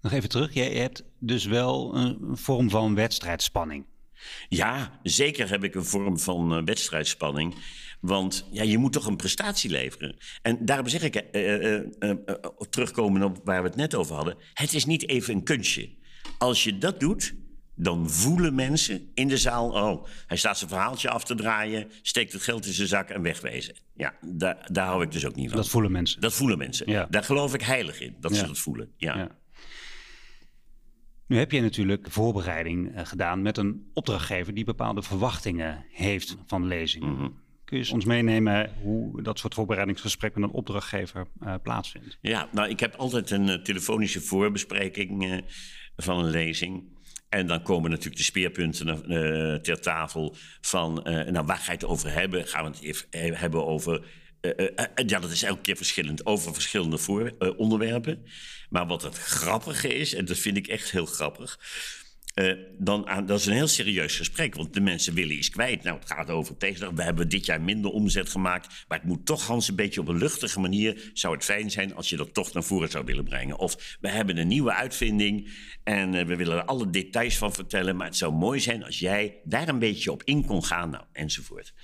[0.00, 3.84] Nog even terug, jij hebt dus wel een vorm van wedstrijdspanning.
[4.48, 7.54] Ja, zeker heb ik een vorm van uh, wedstrijdspanning.
[8.00, 10.16] Want ja, je moet toch een prestatie leveren.
[10.42, 12.14] En daarom zeg ik, uh, uh,
[12.70, 14.36] terugkomen op waar we het net over hadden...
[14.54, 15.90] het is niet even een kunstje.
[16.38, 17.34] Als je dat doet,
[17.74, 19.70] dan voelen mensen in de zaal...
[19.70, 21.90] oh, hij staat zijn verhaaltje af te draaien...
[22.02, 23.76] steekt het geld in zijn zak en wegwezen.
[23.94, 25.56] Ja, daar, daar hou ik dus ook niet van.
[25.56, 26.20] Dat voelen mensen?
[26.20, 26.90] Dat voelen mensen.
[26.90, 27.06] Ja.
[27.10, 28.92] Daar geloof ik heilig in, dat ze dat voelen.
[28.96, 29.16] Ja.
[29.16, 29.36] ja.
[31.28, 34.54] Nu heb je natuurlijk voorbereiding uh, gedaan met een opdrachtgever...
[34.54, 37.08] die bepaalde verwachtingen heeft van lezingen.
[37.08, 37.40] Mm -hmm.
[37.64, 42.18] Kun je ons meenemen hoe dat soort voorbereidingsgesprek met een opdrachtgever uh, plaatsvindt?
[42.20, 45.42] Ja, nou, ik heb altijd een uh, telefonische voorbespreking
[45.96, 46.96] van een lezing...
[47.28, 49.02] En dan komen natuurlijk de speerpunten
[49.62, 52.46] ter tafel van, nou waar ga je het over hebben?
[52.46, 54.06] Gaan we het even hebben over,
[54.40, 54.68] uh,
[55.06, 58.24] ja dat is elke keer verschillend, over verschillende voor, onderwerpen.
[58.70, 61.58] Maar wat het grappige is, en dat vind ik echt heel grappig,
[62.78, 65.82] dan dat is een heel serieus gesprek, want de mensen willen iets kwijt.
[65.82, 66.90] Nou, het gaat over tegendag.
[66.90, 68.84] We hebben dit jaar minder omzet gemaakt.
[68.88, 71.10] Maar het moet toch, Hans, een beetje op een luchtige manier.
[71.12, 73.58] Zou het fijn zijn als je dat toch naar voren zou willen brengen.
[73.58, 75.50] Of we hebben een nieuwe uitvinding
[75.84, 77.96] en we willen er alle details van vertellen.
[77.96, 81.04] Maar het zou mooi zijn als jij daar een beetje op in kon gaan, nou,
[81.12, 81.74] enzovoort.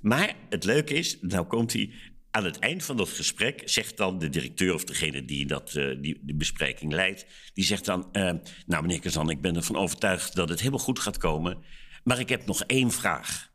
[0.00, 1.90] Maar het leuke is, nou komt hij
[2.30, 5.96] aan het eind van dat gesprek zegt dan de directeur of degene die dat, uh,
[6.00, 8.30] die, die bespreking leidt, die zegt dan, uh,
[8.66, 11.58] nou meneer Kazan, ik ben ervan overtuigd dat het helemaal goed gaat komen,
[12.04, 13.50] maar ik heb nog één vraag.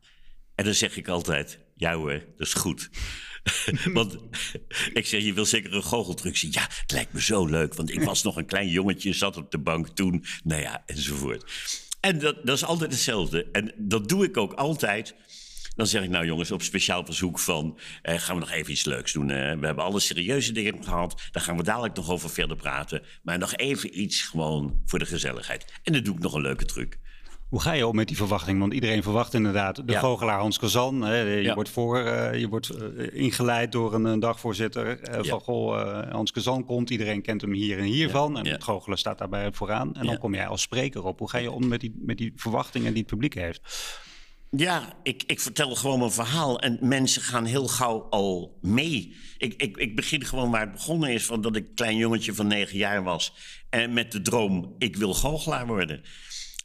[0.54, 2.90] En dan zeg ik altijd, ja hoor, dat is goed.
[3.92, 4.18] want
[4.92, 6.52] ik zeg, je wil zeker een goocheltruc zien.
[6.52, 9.50] Ja, het lijkt me zo leuk, want ik was nog een klein jongetje, zat op
[9.50, 11.52] de bank toen, nou ja, enzovoort.
[12.00, 13.50] En dat, dat is altijd hetzelfde.
[13.52, 15.14] En dat doe ik ook altijd
[15.76, 17.78] dan zeg ik, nou jongens, op speciaal verzoek van...
[18.02, 19.26] Eh, gaan we nog even iets leuks doen.
[19.26, 19.32] We
[19.66, 21.22] hebben alle serieuze dingen gehad.
[21.30, 23.02] Daar gaan we dadelijk nog over verder praten.
[23.22, 25.72] Maar nog even iets gewoon voor de gezelligheid.
[25.82, 26.98] En dan doe ik nog een leuke truc.
[27.48, 28.58] Hoe ga je om met die verwachting?
[28.58, 29.98] Want iedereen verwacht inderdaad de Ja.
[29.98, 31.02] goochelaar Hans Kazan.
[31.02, 31.54] Hè, je Ja.
[31.54, 35.22] wordt, voor, eh, je wordt eh, ingeleid door een, dagvoorzitter Ja.
[35.22, 36.90] van goh, Hans Kazan komt.
[36.90, 38.38] Iedereen kent hem hier en hiervan.
[38.38, 39.94] En het goochelen staat daarbij vooraan.
[39.94, 41.18] En dan kom jij als spreker op.
[41.18, 43.60] Hoe ga je om met die, met die verwachtingen die het publiek heeft?
[44.56, 49.14] Ja, ik, ik vertel gewoon mijn verhaal en mensen gaan heel gauw al mee.
[49.38, 52.34] Ik, ik, ik begin gewoon waar het begonnen is, van dat ik een klein jongetje
[52.34, 53.34] van negen jaar was.
[53.70, 56.02] En met de droom, ik wil goochelaar worden.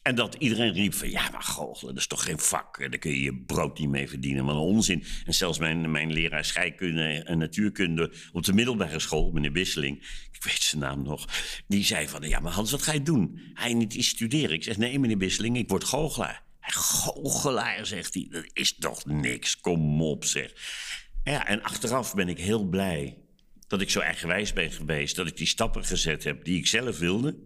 [0.02, 2.80] En dat iedereen riep van, ja, maar goochelen, dat is toch geen vak.
[2.80, 5.04] Daar kun je je brood niet mee verdienen, wat een onzin.
[5.26, 9.98] En zelfs mijn, mijn leraar scheikunde en natuurkunde op de middelbare school, meneer Wisseling,
[10.32, 11.26] ik weet zijn naam nog,
[11.68, 13.40] die zei van, ja, maar Hans, wat ga je doen?
[13.68, 14.56] Je niet iets studeren?
[14.56, 16.48] Ik zeg, nee, meneer Wisseling, ik word goochelaar.
[16.60, 20.54] Goochelaar, zegt hij, dat is toch niks, kom op, zeg.
[21.24, 23.18] Ja, en achteraf ben ik heel blij
[23.68, 27.00] dat ik zo eigenwijs ben geweest, dat ik die stappen gezet heb die ik zelf
[27.00, 27.38] wilde.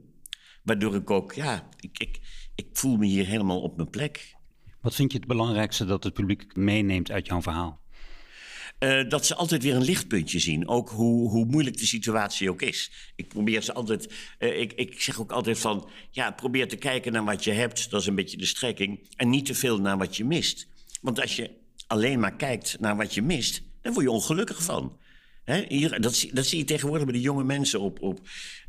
[0.64, 2.20] Waardoor ik ook, ja, ik, ik,
[2.56, 4.36] ik voel me hier helemaal op mijn plek.
[4.82, 7.83] Wat vind je het belangrijkste dat het publiek meeneemt uit jouw verhaal?
[8.84, 10.68] Eh, dat ze altijd weer een lichtpuntje zien.
[10.68, 12.92] Ook hoe, hoe moeilijk de situatie ook is.
[13.16, 14.14] Ik probeer ze altijd.
[14.38, 15.90] eh, ik, ik zeg ook altijd van.
[16.12, 17.90] Ja, probeer te kijken naar wat je hebt.
[17.90, 19.08] Dat is een beetje de strekking.
[19.16, 20.68] En niet te veel naar wat je mist.
[21.02, 21.50] Want als je
[21.88, 23.62] alleen maar kijkt naar wat je mist.
[23.82, 24.98] dan word je ongelukkig van.
[25.68, 28.20] Hier, dat, zie, dat zie je tegenwoordig bij de jonge mensen op, op,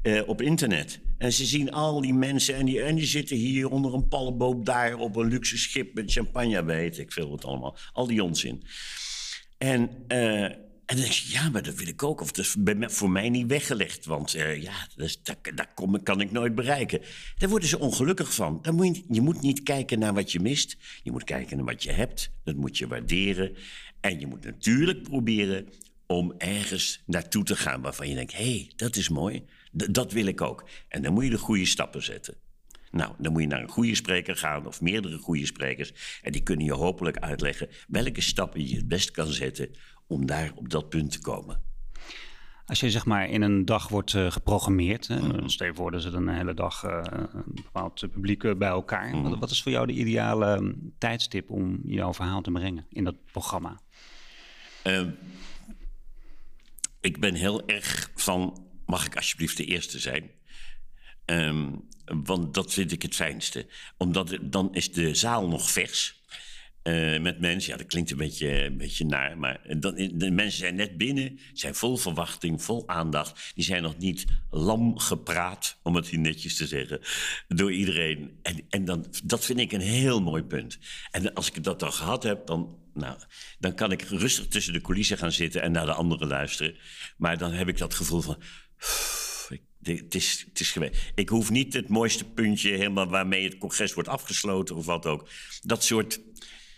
[0.03, 1.01] eh, op internet.
[1.19, 4.65] En ze zien al die mensen en die, en die zitten hier onder een palmboom
[4.65, 7.77] daar op een luxe schip met champagne, weet ik veel wat allemaal.
[7.93, 8.63] Al die onzin.
[9.65, 12.21] En, eh, en dan denk je, ja, maar dat wil ik ook.
[12.21, 12.57] Of dat is
[12.97, 14.05] voor mij niet weggelegd.
[14.05, 14.73] Want eh, ja,
[15.55, 17.01] dat, kan ik nooit bereiken.
[17.39, 18.59] Daar worden ze ongelukkig van.
[18.63, 20.77] Dan moet je, je moet niet kijken naar wat je mist.
[21.03, 22.31] Je moet kijken naar wat je hebt.
[22.45, 23.57] Dat moet je waarderen.
[24.01, 25.69] En je moet natuurlijk proberen
[26.07, 27.81] om ergens naartoe te gaan...
[27.81, 29.45] waarvan je denkt, hé, hey, dat is mooi.
[29.73, 30.69] Dat wil ik ook.
[30.89, 32.35] En dan moet je de goede stappen zetten.
[32.95, 36.21] Nou, dan moet je naar een goede spreker gaan of meerdere goede sprekers.
[36.23, 39.71] En die kunnen je hopelijk uitleggen welke stappen je het best kan zetten
[40.07, 41.63] om daar op dat punt te komen.
[42.67, 45.49] Als je zeg maar in een dag wordt eh, geprogrammeerd, hè, Mhm.
[45.49, 47.01] stel je voor, zit een hele dag eh,
[47.33, 49.09] een bepaald publiek eh, bij elkaar.
[49.17, 49.23] Mhm.
[49.23, 53.05] Wat, wat is voor jou de ideale mm, tijdstip om jouw verhaal te brengen in
[53.05, 53.81] dat programma?
[54.83, 55.11] Ehm,
[57.01, 60.31] ik ben heel erg van, mag ik alsjeblieft de eerste zijn?
[61.25, 61.71] Ehm,
[62.05, 63.67] want dat vind ik het fijnste.
[63.97, 66.23] Omdat dan is de zaal nog vers.
[66.83, 70.59] eh, met mensen, ja, dat klinkt een beetje, een beetje naar, maar dan, de mensen
[70.59, 73.53] zijn net binnen, zijn vol verwachting, vol aandacht.
[73.55, 77.01] Die zijn nog niet lam gepraat, om het hier netjes te zeggen,
[77.49, 78.39] door iedereen.
[78.43, 80.79] En, en dan, dat vind ik een heel mooi punt.
[81.11, 83.19] En als ik dat dan gehad heb, dan, nou,
[83.59, 86.77] dan kan ik rustig tussen de coulissen gaan zitten en naar de anderen luisteren.
[87.17, 88.37] Maar dan heb ik dat gevoel van.
[89.85, 91.13] Het is, het is geweest.
[91.15, 95.29] Ik hoef niet het mooiste puntje helemaal waarmee het congres wordt afgesloten of wat ook.
[95.63, 96.21] Dat soort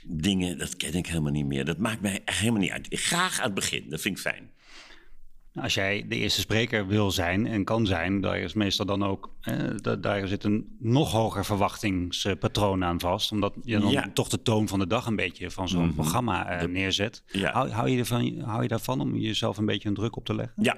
[0.08, 1.64] dingen, dat ken ik helemaal niet meer.
[1.64, 2.86] Dat maakt mij helemaal niet uit.
[2.90, 4.50] Graag aan het begin, dat vind ik fijn.
[5.54, 9.34] Als jij de eerste spreker wil zijn en kan zijn, daar is meestal dan ook,
[9.40, 13.32] eh, da- daar zit een nog hoger verwachtingspatroon aan vast.
[13.32, 14.00] Omdat je dan Ja.
[14.00, 14.12] Mhm.
[14.12, 17.22] toch de toon van de dag een beetje van zo'n programma eh, neerzet.
[17.26, 17.52] Ja.
[17.52, 20.34] Hou, hou, je ervan, hou je daarvan om jezelf een beetje een druk op te
[20.34, 20.54] leggen?
[20.62, 20.76] Ja,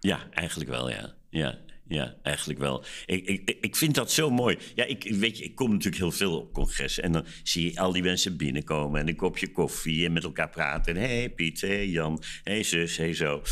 [0.00, 1.14] ja eigenlijk wel, ja.
[1.30, 1.58] Ja,
[1.88, 2.84] ja eigenlijk wel.
[3.06, 4.58] Ik, ik, ik vind dat zo mooi.
[4.74, 7.02] Ja, ik, weet je, ik kom natuurlijk heel veel op congressen.
[7.02, 10.50] En dan zie je al die mensen binnenkomen en een kopje koffie en met elkaar
[10.50, 10.96] praten.
[10.96, 13.42] Hey Piet, hey Jan, hey zus, hey zo.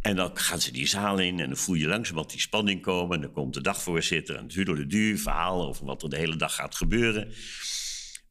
[0.00, 3.16] En dan gaan ze die zaal in en dan voel je langzamerhand die spanning komen.
[3.16, 6.54] En dan komt de dagvoorzitter en het duur verhaal over wat er de hele dag
[6.54, 7.32] gaat gebeuren.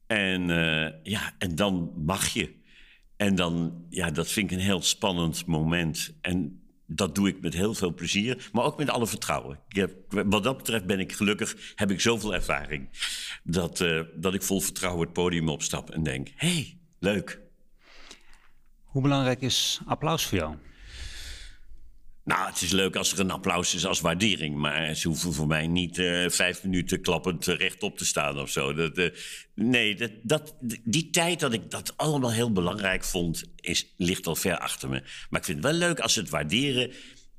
[0.07, 2.59] En eh, ja, en dan mag je.
[3.17, 6.17] En dan, ja, dat vind ik een heel spannend moment.
[6.21, 6.60] En
[6.95, 9.59] dat doe ik met heel veel plezier, maar ook met alle vertrouwen.
[9.67, 12.89] Ik heb, wat dat betreft ben ik gelukkig, heb ik zoveel ervaring...
[13.43, 16.31] dat, eh, dat ik vol vertrouwen het podium opstap en denk...
[16.35, 17.41] hey, leuk.
[18.83, 20.55] Hoe belangrijk is applaus voor jou?
[22.23, 24.55] Nou, het is leuk als er een applaus is als waardering.
[24.55, 28.73] Maar ze hoeven voor mij niet eh, vijf minuten klappend rechtop te staan of zo.
[28.73, 29.09] Dat, eh,
[29.55, 34.35] nee, dat, dat, die tijd dat ik dat allemaal heel belangrijk vond, is, ligt al
[34.35, 35.01] ver achter me.
[35.29, 36.91] Maar ik vind het wel leuk als ze het waarderen.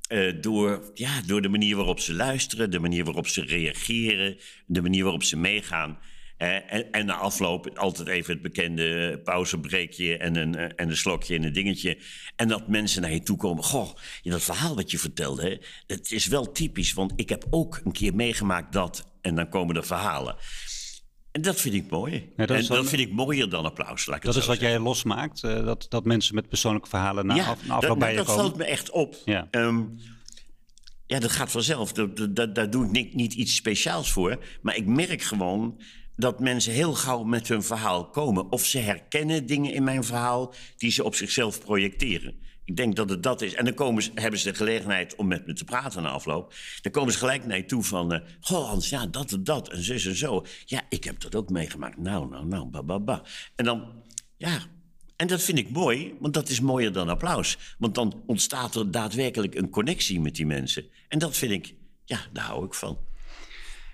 [0.07, 4.81] eh, door, ja, door de manier waarop ze luisteren, de manier waarop ze reageren, de
[4.81, 5.99] manier waarop ze meegaan.
[6.43, 11.35] En, en na afloop altijd even het bekende pauzebreekje en een, eh, en een slokje
[11.35, 11.97] en een dingetje.
[12.35, 13.63] En dat mensen naar je toe komen.
[13.63, 13.89] Goh,
[14.21, 16.93] dat verhaal wat je vertelde, hè, dat is wel typisch.
[16.93, 19.11] Want ik heb ook een keer meegemaakt dat.
[19.21, 20.35] En dan komen er verhalen.
[21.31, 22.29] En dat vind ik mooi.
[22.35, 24.05] dat en dat vind ik mooier dan applaus.
[24.05, 27.35] Laat ik Dat is wat jij losmaakt, eh, dat, dat mensen met persoonlijke verhalen na,
[27.35, 28.41] ja, af, na afloop dat, bij je dat komen.
[28.43, 29.15] valt me echt op.
[29.25, 29.47] Ja.
[29.51, 29.81] Ehm,
[31.05, 31.93] ja, dat gaat vanzelf.
[31.93, 34.43] Da- da- da- Daar doe ik niet, niet iets speciaals voor.
[34.61, 35.81] Maar ik merk gewoon
[36.15, 38.51] dat mensen heel gauw met hun verhaal komen.
[38.51, 42.35] Of ze herkennen dingen in mijn verhaal die ze op zichzelf projecteren.
[42.65, 43.53] Ik denk dat het dat is.
[43.53, 46.53] En dan komen ze, hebben ze de gelegenheid om met me te praten na afloop.
[46.81, 48.13] Dan komen ze gelijk naar je toe van...
[48.13, 50.45] Uh, goh Hans, ja, dat en dat en zus en zo.
[50.65, 51.97] Ja, ik heb dat ook meegemaakt.
[51.97, 53.23] Nou, nou, nou, ba, ba, ba.
[53.55, 54.03] En dan,
[54.37, 54.59] ja...
[55.15, 57.57] En dat vind ik mooi, want dat is mooier dan applaus.
[57.77, 60.85] Want dan ontstaat er daadwerkelijk een connectie met die mensen.
[61.07, 62.97] En dat vind ik, ja, daar hou ik van.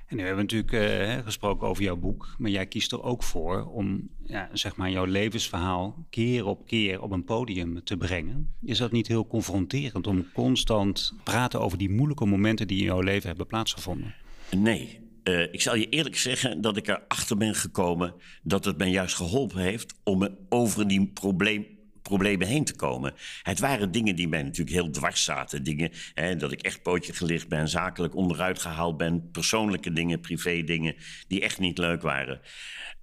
[0.10, 3.24] En nu hebben we natuurlijk uh, gesproken over jouw boek, maar jij kiest er ook
[3.24, 8.54] voor om ja, zeg maar jouw levensverhaal keer op keer op een podium te brengen.
[8.62, 12.84] Is dat niet heel confronterend om constant te praten over die moeilijke momenten die in
[12.84, 14.16] jouw leven hebben plaatsgevonden?
[14.56, 15.00] Nee.
[15.24, 19.16] Uh, ik zal je eerlijk zeggen dat ik erachter ben gekomen dat het mij juist
[19.16, 21.66] geholpen heeft om me over die probleem
[22.02, 23.14] problemen heen te komen.
[23.44, 25.64] Het waren dingen die mij natuurlijk heel dwars zaten.
[25.64, 29.32] Dingen hè, dat ik echt pootje gelicht ben, zakelijk onderuit gehaald ben.
[29.32, 30.96] Persoonlijke dingen, privé dingen
[31.28, 32.42] die echt niet leuk waren.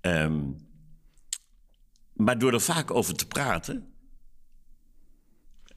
[0.00, 0.56] Um,
[2.12, 3.92] maar door er vaak over te praten,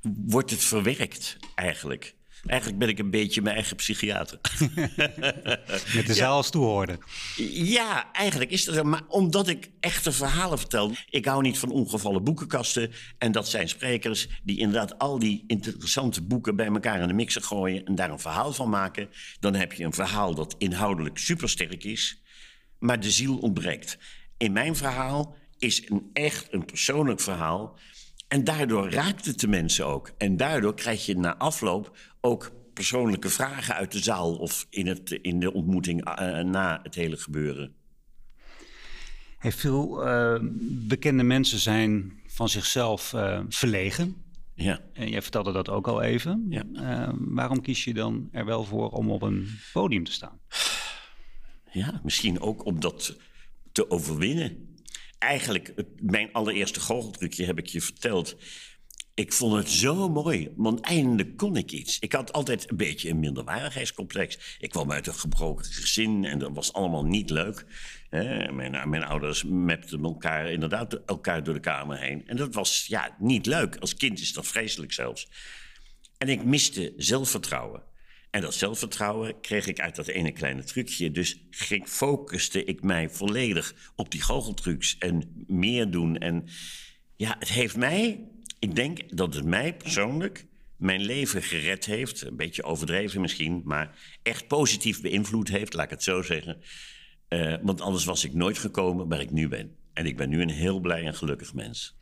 [0.02, 2.16] wordt het verwerkt eigenlijk.
[2.46, 4.40] Eigenlijk ben ik een beetje mijn eigen psychiater.
[5.96, 6.98] Met de zaal als toehoorder.
[7.52, 8.84] Ja, eigenlijk is dat zo.
[8.84, 10.92] Maar omdat ik echte verhalen vertel.
[11.10, 12.92] Ik hou niet van ongevallen boekenkasten.
[13.18, 17.42] En dat zijn sprekers die inderdaad al die interessante boeken bij elkaar in de mixer
[17.42, 17.86] gooien.
[17.86, 19.10] En daar een verhaal van maken.
[19.40, 22.22] Dan heb je een verhaal dat inhoudelijk supersterk is.
[22.80, 23.98] Maar de ziel ontbreekt.
[24.38, 27.80] In mijn verhaal is een echt een persoonlijk verhaal.
[28.28, 30.12] En daardoor raakt het de mensen ook.
[30.18, 35.12] En daardoor krijg je na afloop ook persoonlijke vragen uit de zaal of in, het,
[35.12, 37.74] in de ontmoeting uh, na het hele gebeuren.
[39.38, 40.40] Hey, veel uh,
[40.72, 44.24] bekende mensen zijn van zichzelf uh, verlegen.
[44.54, 44.80] Ja.
[44.94, 46.46] En jij vertelde dat ook al even.
[46.50, 47.14] Ja.
[47.18, 50.40] waarom kies je dan er wel voor om op een podium te staan?
[51.72, 53.18] Ja, misschien ook om dat
[53.72, 54.76] te overwinnen.
[55.18, 58.36] Eigenlijk, mijn allereerste goocheltrucje heb ik je verteld.
[59.20, 62.00] Ik vond het zo mooi, want eindelijk kon ik iets.
[62.00, 64.58] Ik had altijd een beetje een minderwaardigheidscomplex.
[64.60, 67.66] Ik kwam uit een gebroken gezin en dat was allemaal niet leuk.
[68.10, 72.28] Mijn, mijn ouders mepten elkaar inderdaad elkaar door de kamer heen.
[72.28, 73.76] En dat was ja, niet leuk.
[73.76, 75.28] Als kind is dat vreselijk zelfs.
[76.18, 77.84] En ik miste zelfvertrouwen.
[78.30, 81.12] En dat zelfvertrouwen kreeg ik uit dat ene kleine trucje.
[81.12, 86.18] Dus ging, focuste ik mij volledig op die goocheltrucs en meer doen.
[86.18, 86.48] En
[87.16, 88.28] ja, het heeft mij
[88.60, 90.46] ik denk dat het mij persoonlijk
[90.76, 92.22] mijn leven gered heeft.
[92.22, 96.62] Een beetje overdreven misschien, maar echt positief beïnvloed heeft, laat ik het zo zeggen.
[97.30, 99.76] Uh, want anders was ik nooit gekomen waar ik nu ben.
[99.94, 101.99] En ik ben nu een heel blij en gelukkig mens.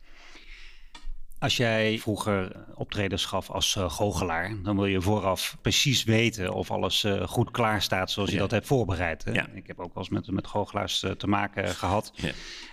[1.38, 6.70] Als jij vroeger optredens gaf als uh, goochelaar, dan wil je vooraf precies weten of
[6.70, 8.40] alles uh, goed klaar staat zoals je ja.
[8.40, 9.24] dat hebt voorbereid.
[9.24, 9.32] Hè?
[9.32, 9.48] Ja.
[9.54, 12.12] Ik heb ook wel eens met, met goochelaars uh, te maken gehad.
[12.14, 12.30] Ja.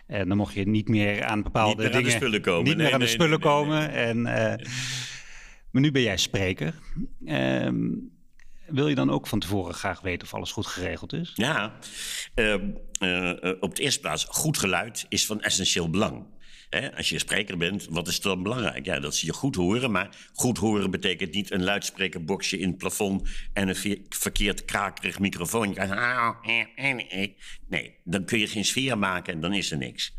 [0.07, 1.97] En dan mocht je niet meer aan bepaalde niet dingen...
[1.97, 2.63] Aan de spullen komen.
[2.63, 3.91] Niet nee, meer aan nee, de spullen nee, komen.
[3.91, 4.21] En,
[5.71, 6.73] maar nu ben jij spreker.
[7.25, 8.13] Um,
[8.65, 11.31] wil je dan ook van tevoren graag weten of alles goed geregeld is?
[11.33, 11.73] Ja,
[13.59, 16.25] op de eerste plaats, goed geluid is van essentieel belang.
[16.95, 18.85] Als je spreker bent, wat is dan belangrijk?
[18.85, 19.91] Ja, dat ze je goed horen.
[19.91, 25.81] Maar goed horen betekent niet een luidsprekerboxje in het plafond en een verkeerd krakerig microfoontje.
[27.67, 30.15] Nee, dan kun je geen sfeer maken en dan is er niks.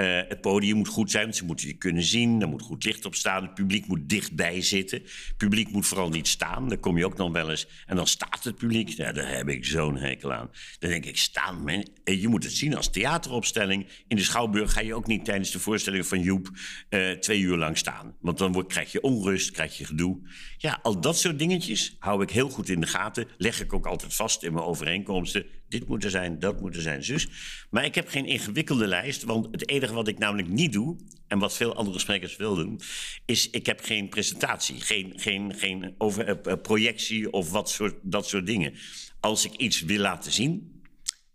[0.00, 2.40] Uh, het podium moet goed zijn, ze moeten je kunnen zien.
[2.40, 3.42] Er moet goed licht op staan.
[3.42, 5.02] Het publiek moet dichtbij zitten.
[5.02, 6.68] Het publiek moet vooral niet staan.
[6.68, 7.66] Daar kom je ook nog wel eens.
[7.86, 8.96] En dan staat het publiek.
[8.96, 10.50] Daar heb ik zo'n hekel aan.
[10.78, 11.86] Dan denk ik, staan, man.
[12.04, 13.86] Je moet het zien als theateropstelling.
[14.08, 16.50] In de Schouwburg ga je ook niet tijdens de voorstelling van Joep
[16.90, 18.16] uh, twee uur lang staan.
[18.20, 20.18] Want dan krijg je onrust, krijg je gedoe.
[20.56, 23.28] Ja, al dat soort dingetjes hou ik heel goed in de gaten.
[23.36, 25.46] Leg ik ook altijd vast in mijn overeenkomsten.
[25.70, 27.28] Dit moet er zijn, dat moet er zijn, zus.
[27.70, 31.38] Maar ik heb geen ingewikkelde lijst, want het enige wat ik namelijk niet doe, en
[31.38, 32.80] wat veel andere sprekers wil doen,
[33.24, 38.28] is ik heb geen presentatie, geen, geen, geen over, uh, projectie of wat soort, dat
[38.28, 38.74] soort dingen.
[39.20, 40.82] Als ik iets wil laten zien,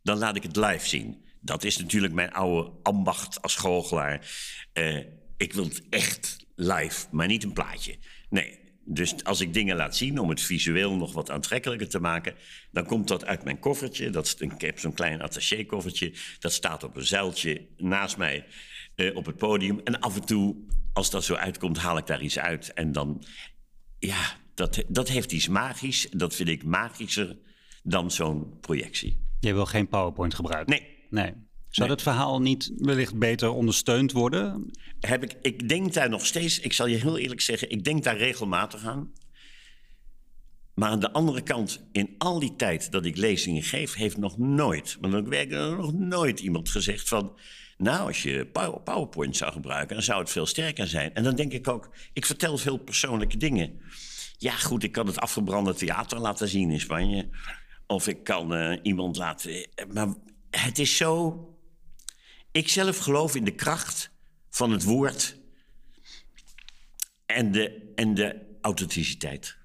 [0.03, 1.23] dan laat ik het live zien.
[1.41, 4.31] Dat is natuurlijk mijn oude ambacht als goochelaar.
[4.73, 4.97] Uh,
[5.37, 7.97] ik wil het echt live, maar niet een plaatje.
[8.29, 12.33] Nee, dus als ik dingen laat zien om het visueel nog wat aantrekkelijker te maken,
[12.71, 14.09] dan komt dat uit mijn koffertje.
[14.09, 16.13] Dat is een, ik heb zo'n klein attaché-koffertje.
[16.39, 18.45] Dat staat op een zeiltje naast mij
[18.95, 19.79] uh, op het podium.
[19.83, 20.55] En af en toe,
[20.93, 22.73] als dat zo uitkomt, haal ik daar iets uit.
[22.73, 23.23] En dan,
[23.99, 26.07] ja, dat, dat heeft iets magisch.
[26.11, 27.37] Dat vind ik magischer
[27.83, 29.19] dan zo'n projectie.
[29.39, 30.73] Je wil geen PowerPoint gebruiken?
[30.73, 30.93] Nee.
[31.09, 31.33] Nee.
[31.75, 31.97] Zou nee.
[31.97, 34.71] dat verhaal niet wellicht beter ondersteund worden?
[34.99, 38.03] Heb ik, ik denk daar nog steeds, ik zal je heel eerlijk zeggen, ik denk
[38.03, 39.11] daar regelmatig aan.
[40.73, 44.37] Maar aan de andere kant, in al die tijd dat ik lezingen geef, heeft nog
[44.37, 47.39] nooit, maar dan werkt er nog nooit iemand gezegd van.
[47.77, 51.13] Nou, als je Power- PowerPoint zou gebruiken, dan zou het veel sterker zijn.
[51.13, 53.79] En dan denk ik ook, ik vertel veel persoonlijke dingen.
[54.37, 57.29] Ja, goed, ik kan het afgebrande theater laten zien in Spanje.
[57.87, 59.67] Of ik kan eh, iemand laten.
[59.93, 60.13] Maar
[60.49, 61.39] het is zo.
[62.55, 64.11] Ik zelf geloof in de kracht
[64.49, 65.37] van het woord
[67.25, 69.57] en de, en de authenticiteit.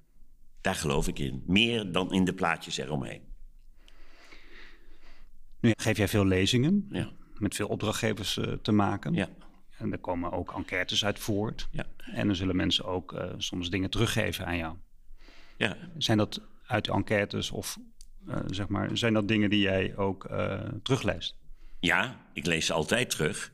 [0.61, 1.43] Daar geloof ik in.
[1.45, 3.21] Meer dan in de plaatjes eromheen.
[5.59, 9.13] Nu geef jij veel lezingen, Ja, met veel opdrachtgevers eh, te maken.
[9.13, 9.29] ja,
[9.77, 11.67] En er komen ook enquêtes uit voort.
[11.71, 11.85] ja.
[11.97, 14.77] En dan zullen mensen ook eh, soms dingen teruggeven aan jou.
[15.57, 15.77] ja.
[15.97, 17.77] Zijn dat uit enquêtes of
[18.27, 20.29] eh, zeg maar, zijn dat dingen die jij ook
[20.83, 21.39] terugleest?
[21.81, 23.51] Ja, ik lees ze altijd terug.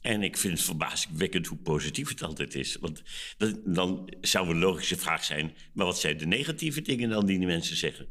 [0.00, 2.76] En ik vind het verbazingwekkend hoe positief het altijd is.
[2.80, 3.02] Want
[3.64, 5.54] dan, zou een logische vraag zijn...
[5.72, 8.08] maar wat zijn de negatieve dingen dan die de mensen zeggen?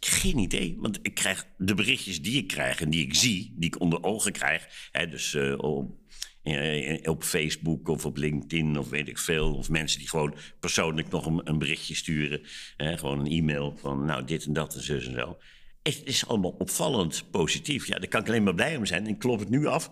[0.00, 3.54] Geen idee, want ik krijg de berichtjes die ik krijg en die ik zie...
[3.56, 5.96] die ik onder ogen krijg, hè, dus eh, op,
[6.42, 9.54] eh, op Facebook of op LinkedIn of weet ik veel...
[9.54, 12.40] of mensen die gewoon persoonlijk nog een, een berichtje sturen...
[12.76, 15.38] hè, gewoon een e-mail van nou dit en dat en zo en zo...
[15.82, 17.86] Het is allemaal opvallend positief.
[17.86, 19.06] Ja, daar kan ik alleen maar blij om zijn.
[19.06, 19.88] Ik klop het nu af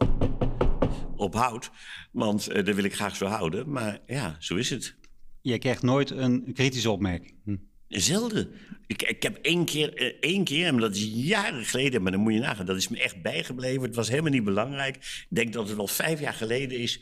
[1.17, 1.71] op hout,
[2.13, 3.71] want eh, dat wil ik graag zo houden.
[3.71, 4.95] Maar ja, zo is het.
[5.41, 7.35] Jij krijgt nooit een kritische opmerking.
[7.45, 7.57] Hm.
[7.89, 8.51] Zelden.
[8.87, 12.21] Ik, ik heb één keer, eh, één keer, maar dat is jaren geleden, maar dan
[12.21, 13.83] moet je nagaan, dat is me echt bijgebleven.
[13.83, 14.97] Het was helemaal niet belangrijk.
[14.97, 17.01] Ik denk dat het al vijf jaar geleden is.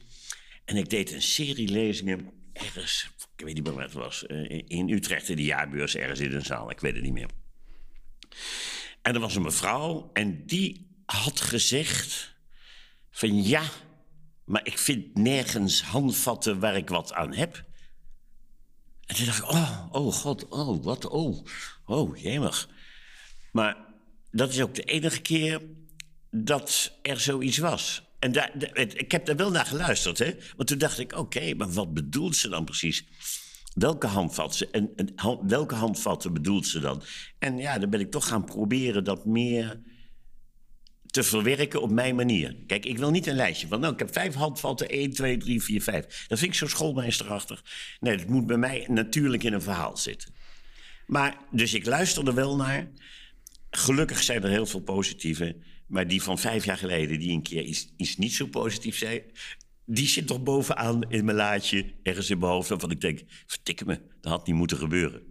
[0.65, 4.63] En ik deed een serie lezingen ergens, ik weet niet meer wat het was, eh,
[4.67, 7.29] in Utrecht in de jaarbeurs, ergens in een zaal, ik weet het niet meer.
[9.05, 12.35] En er was een mevrouw en die had gezegd
[13.11, 13.63] van ja,
[14.45, 17.65] maar ik vind nergens handvatten waar ik wat aan heb.
[19.07, 21.47] En toen dacht ik, oh, oh god, oh, wat, oh,
[21.87, 22.69] oh, jemig.
[23.53, 23.77] Maar
[24.31, 25.63] dat is ook de enige keer
[26.31, 28.03] dat er zoiets was.
[28.19, 30.37] En daar, ik heb daar wel naar geluisterd, hè.
[30.57, 33.05] Want toen dacht ik, oké, maar wat bedoelt ze dan precies?
[33.75, 34.95] Welke handvatten, en,
[35.47, 37.03] welke handvatten bedoelt ze dan?
[37.39, 39.81] En ja, dan ben ik toch gaan proberen dat meer
[41.07, 42.57] te verwerken op mijn manier.
[42.67, 45.63] Kijk, ik wil niet een lijstje van, nou, ik heb vijf handvatten, 1, 2, 3,
[45.63, 46.25] 4, 5.
[46.29, 47.65] Dat vind ik zo schoolmeesterachtig.
[48.01, 50.35] Nee, het moet bij mij natuurlijk in een verhaal zitten.
[51.07, 52.91] Maar, dus ik luister er wel naar.
[53.71, 55.57] Gelukkig zijn er heel veel positieve.
[55.87, 59.25] Maar die van vijf jaar geleden, die een keer iets, iets niet zo positief zei...
[59.87, 62.69] die zit toch bovenaan in mijn laadje, ergens in mijn hoofd...
[62.69, 65.23] waarvan ik denk, vertikken me, dat had niet moeten gebeuren.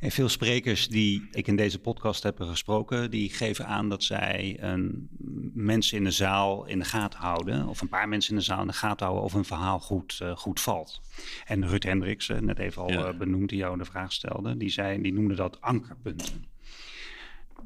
[0.00, 4.56] En veel sprekers die ik in deze podcast heb gesproken, die geven aan dat zij
[4.60, 5.08] een,
[5.54, 8.60] mensen in de zaal in de gaten houden, of een paar mensen in de zaal
[8.60, 11.00] in de gaten houden of een verhaal goed, eh, goed valt.
[11.44, 13.04] En Ruud Hendricks, eh, net even al Ja.
[13.06, 16.44] eh, benoemd, die jou de vraag stelde, die, zei, die noemde dat ankerpunten.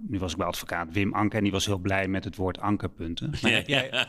[0.09, 2.59] Nu was ik bij advocaat Wim Anker en die was heel blij met het woord
[2.59, 3.31] ankerpunten.
[3.43, 3.91] Maar heb, jij,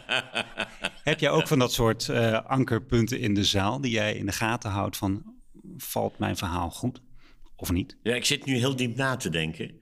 [1.11, 4.31] heb jij ook van dat soort eh, ankerpunten in de zaal die jij in de
[4.31, 5.23] gaten houdt van
[5.77, 7.01] valt mijn verhaal goed
[7.55, 7.97] of niet?
[8.03, 9.79] Ja, ik zit nu heel diep na te denken.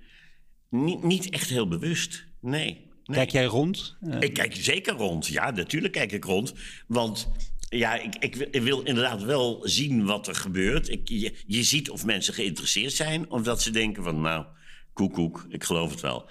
[0.70, 2.64] Niet, niet echt heel bewust, nee.
[3.04, 3.18] nee.
[3.18, 3.98] Kijk jij rond?
[4.02, 5.28] Eh, Ik kijk zeker rond.
[5.28, 6.54] Ja, natuurlijk kijk ik rond.
[6.88, 7.32] Want
[7.70, 8.16] ja, ik,
[8.52, 10.90] ik, wil- inderdaad wel zien wat er gebeurt.
[10.90, 13.30] Ik, je, je ziet of mensen geïnteresseerd zijn.
[13.32, 14.46] Of dat ze denken van, nou,
[14.94, 16.30] koek, koek, ik geloof het wel.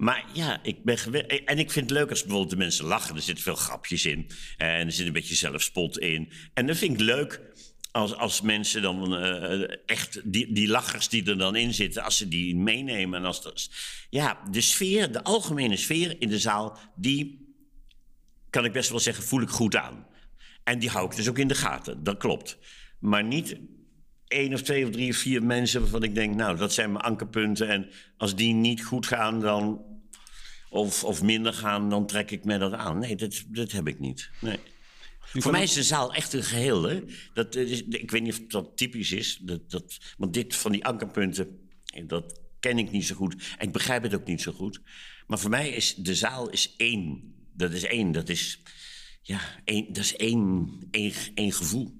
[0.00, 3.16] Maar ja, ik ben gewe- En ik vind het leuk als bijvoorbeeld de mensen lachen.
[3.16, 4.30] Er zitten veel grapjes in.
[4.56, 6.32] En er zit een beetje zelfspot in.
[6.54, 7.40] En dat vind ik leuk
[7.90, 12.16] als, als mensen dan eh, echt, die, die lachers die er dan in zitten, als
[12.16, 13.18] ze die meenemen.
[13.18, 13.70] En als dat,
[14.10, 17.48] ja, de sfeer, de algemene sfeer in de zaal, die
[18.50, 20.06] kan ik best wel zeggen, voel ik goed aan.
[20.64, 22.58] En die hou ik dus ook in de gaten, dat klopt.
[22.98, 23.56] Maar niet
[24.26, 27.04] één of twee of drie of vier mensen waarvan ik denk, nou, dat zijn mijn
[27.04, 27.68] ankerpunten.
[27.68, 29.89] En als die niet goed gaan, dan,
[30.70, 32.98] of, of minder gaan, dan trek ik me dat aan.
[32.98, 34.30] Nee, dat, dat heb ik niet.
[34.40, 34.58] Nee.
[35.32, 36.82] Voor mij is de zaal echt een geheel.
[36.82, 37.00] Hè?
[37.34, 39.38] Dat, eh, is, ik weet niet of dat typisch is.
[39.42, 43.54] Dat, dat, want dit van die ankerpunten, eh, dat ken ik niet zo goed.
[43.58, 44.80] En ik begrijp het ook niet zo goed.
[45.26, 47.34] Maar voor mij is de zaal is één.
[47.52, 48.12] Dat is één.
[48.12, 48.62] Dat is,
[49.22, 51.99] ja, één, dat is één, één, één gevoel.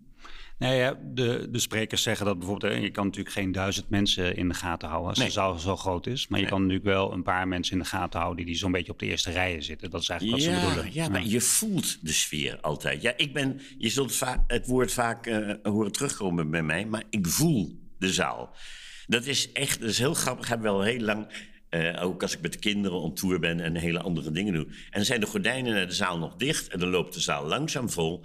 [0.61, 4.49] Nou ja, de, de sprekers zeggen dat bijvoorbeeld, je kan natuurlijk geen duizend mensen in
[4.49, 5.27] de gaten houden als Nee.
[5.27, 6.29] de zaal zo groot is.
[6.29, 8.93] Maar je kan natuurlijk wel een paar mensen in de gaten houden die zo'n beetje
[8.93, 9.91] op de eerste rijen zitten.
[9.91, 10.93] Dat is eigenlijk wat ze bedoelen.
[10.93, 13.03] ja, maar je voelt de sfeer altijd.
[13.03, 17.27] Ja, ik ben, je zult het woord vaak eh, horen terugkomen bij mij, maar ik
[17.27, 18.55] voel de zaal.
[19.07, 20.45] Dat is echt, dat is heel grappig.
[20.45, 21.27] Ik heb wel heel lang,
[21.69, 24.65] eh, ook als ik met de kinderen op tour ben en hele andere dingen doe.
[24.67, 27.47] En dan zijn de gordijnen naar de zaal nog dicht en dan loopt de zaal
[27.47, 28.25] langzaam vol.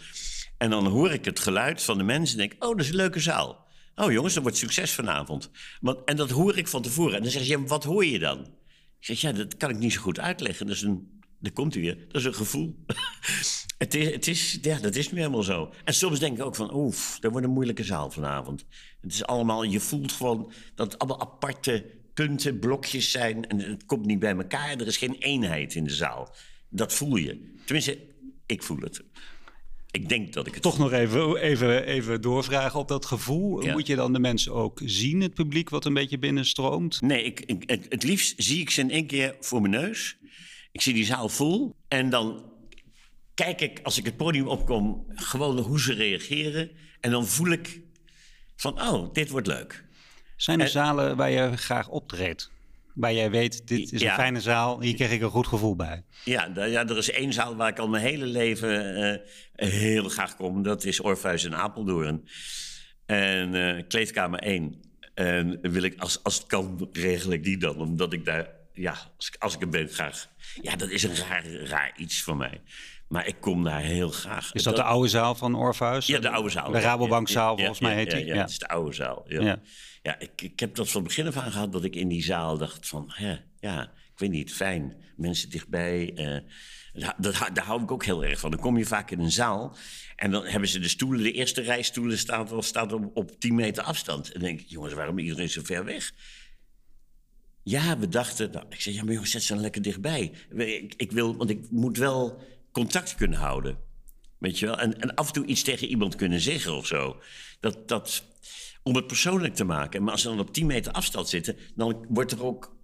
[0.65, 2.95] En dan hoor ik het geluid van de mensen en denk, oh, dat is een
[2.95, 3.67] leuke zaal.
[3.95, 5.49] Oh jongens, dat wordt succes vanavond.
[6.05, 7.15] En dat hoor ik van tevoren.
[7.15, 8.39] En dan zeg je, wat hoor je dan?
[8.99, 10.67] Ik zeg, ja, dat kan ik niet zo goed uitleggen.
[10.67, 12.75] Dat is een, daar komt hij weer, dat is een gevoel.
[13.77, 15.73] het is, het is, ja, dat is nu helemaal zo.
[15.83, 18.65] En soms denk ik ook van, oef, dat wordt een moeilijke zaal vanavond.
[19.01, 23.47] Het is allemaal, je voelt gewoon dat het allemaal aparte punten, blokjes zijn.
[23.47, 24.69] En het komt niet bij elkaar.
[24.69, 26.35] Er is geen eenheid in de zaal.
[26.69, 27.53] Dat voel je.
[27.65, 27.99] Tenminste,
[28.45, 29.03] ik voel het.
[29.95, 33.63] Ik denk dat ik het Toch nog even, even, even doorvragen op dat gevoel.
[33.63, 33.71] Ja.
[33.71, 37.01] Moet je dan de mensen ook zien, het publiek wat een beetje binnenstroomt?
[37.01, 40.17] Nee, ik, ik, het, het liefst zie ik ze in één keer voor mijn neus.
[40.71, 41.75] Ik zie die zaal vol.
[41.87, 42.43] En dan
[43.33, 46.71] kijk ik, als ik het podium opkom, gewoon hoe ze reageren.
[46.99, 47.81] En dan voel ik
[48.55, 49.85] van, oh, dit wordt leuk.
[50.35, 52.51] Zijn er En- zalen waar je graag optreedt?
[52.95, 56.03] Waar jij weet, dit is een fijne zaal, hier krijg ik een goed gevoel bij.
[56.23, 60.35] Ja, ja, er is één zaal waar ik al mijn hele leven eh, heel graag
[60.35, 60.63] kom.
[60.63, 62.27] Dat is Orpheus in Apeldoorn.
[63.05, 64.79] En eh, kleedkamer 1.
[65.13, 67.77] En wil ik, als, als het kan, regel ik die dan.
[67.77, 70.27] Omdat ik daar, ja, als ik, als ik er ben, graag...
[70.61, 72.61] Ja, dat is een raar, raar iets voor mij.
[73.07, 74.53] Maar ik kom daar heel graag.
[74.53, 76.07] Is dat de oude zaal van Orpheus?
[76.07, 76.71] Ja, de oude zaal.
[76.71, 78.25] De Rabobankzaal, Ja, volgens mij heet die.
[78.25, 78.41] Ja, Ja.
[78.41, 79.25] het is de oude zaal.
[79.27, 79.59] Ja,
[80.05, 80.19] Ja.
[80.19, 82.57] ik, ik heb dat van het begin af aan gehad, dat ik in die zaal
[82.57, 83.05] dacht van...
[83.13, 86.13] Hè, ja, ik weet niet, fijn, mensen dichtbij.
[86.15, 86.37] eh,
[87.01, 88.51] daar, dat- daar hou ik ook heel erg van.
[88.51, 89.75] Dan kom je vaak in een zaal
[90.15, 91.23] en dan hebben ze de stoelen...
[91.23, 94.31] De eerste rij stoelen staat, staat op, op 10 meter afstand.
[94.31, 96.11] En denk ik, jongens, waarom is iedereen zo ver weg?
[97.63, 98.51] Ja, we dachten...
[98.51, 100.31] Nou, ik zei, ja, maar jongens, zet ze dan lekker dichtbij.
[100.55, 102.41] Ik, ik wil, want ik moet wel
[102.71, 103.77] contact kunnen houden.
[104.37, 104.79] Weet je wel?
[104.79, 107.21] En, en af en toe iets tegen iemand kunnen zeggen of zo.
[107.59, 108.23] Dat, dat,
[108.87, 110.03] om het persoonlijk te maken.
[110.03, 112.75] Maar als ze dan op 10 meter afstand zitten, dan wordt er ook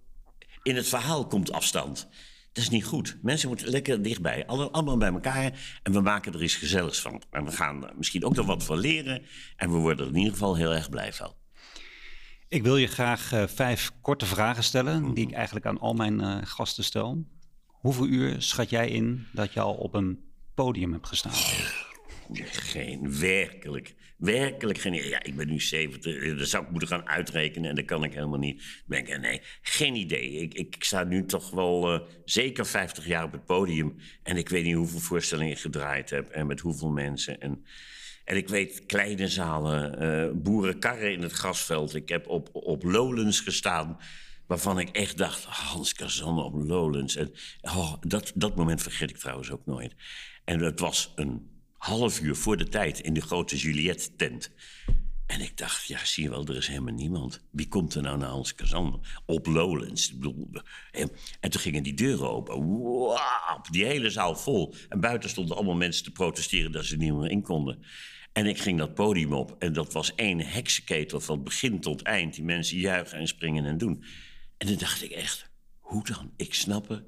[0.62, 2.08] in het verhaal komt afstand.
[2.52, 3.18] Dat is niet goed.
[3.22, 4.46] Mensen moeten lekker dichtbij.
[4.46, 5.78] Alle- Allemaal bij elkaar.
[5.82, 7.22] En we maken er iets gezelligs van.
[7.30, 9.22] En we gaan er misschien ook nog wat van leren.
[9.56, 11.32] En we worden er in ieder geval heel erg blij van.
[12.48, 15.14] Ik wil je graag eh, vijf korte vragen stellen, Mhm.
[15.14, 17.24] die ik eigenlijk aan al mijn eh, gasten stel.
[17.66, 20.20] Hoeveel uur schat jij in dat je al op een
[20.54, 21.32] podium hebt gestaan?
[22.42, 24.94] Geen, werkelijk, werkelijk geen.
[24.94, 28.14] Ja, ik ben nu 70, dat zou ik moeten gaan uitrekenen en dat kan ik
[28.14, 28.62] helemaal niet.
[28.86, 30.30] Denk ik, nee, geen idee.
[30.30, 34.48] Ik, ik sta nu toch wel eh, zeker 50 jaar op het podium en ik
[34.48, 37.40] weet niet hoeveel voorstellingen ik gedraaid heb en met hoeveel mensen.
[37.40, 37.64] En,
[38.24, 41.94] en ik weet kleine zalen, eh, boerenkarren in het grasveld.
[41.94, 43.98] Ik heb op, op Lowlands gestaan.
[44.46, 47.16] Waarvan ik echt dacht, Hans Kazan op Lowlands.
[47.16, 49.94] En oh, dat, dat moment vergeet ik trouwens ook nooit.
[50.44, 51.51] En het was een
[51.82, 54.50] half uur voor de tijd in de grote Juliette-tent.
[55.26, 57.44] En ik dacht, ja, zie je wel, er is helemaal niemand.
[57.50, 60.14] Wie komt er nou naar Hans Kazan op Lowlands?
[60.90, 61.10] En,
[61.40, 62.54] en toen gingen die deuren open.
[63.70, 64.74] Die hele zaal vol.
[64.88, 67.84] En buiten stonden allemaal mensen te protesteren dat ze niet meer in konden.
[68.32, 72.34] En ik ging dat podium op en dat was één heksenketel van begin tot eind.
[72.34, 74.04] Die mensen juichen en springen en doen.
[74.56, 76.32] En toen dacht ik echt, hoe dan?
[76.36, 77.04] Ik snap er,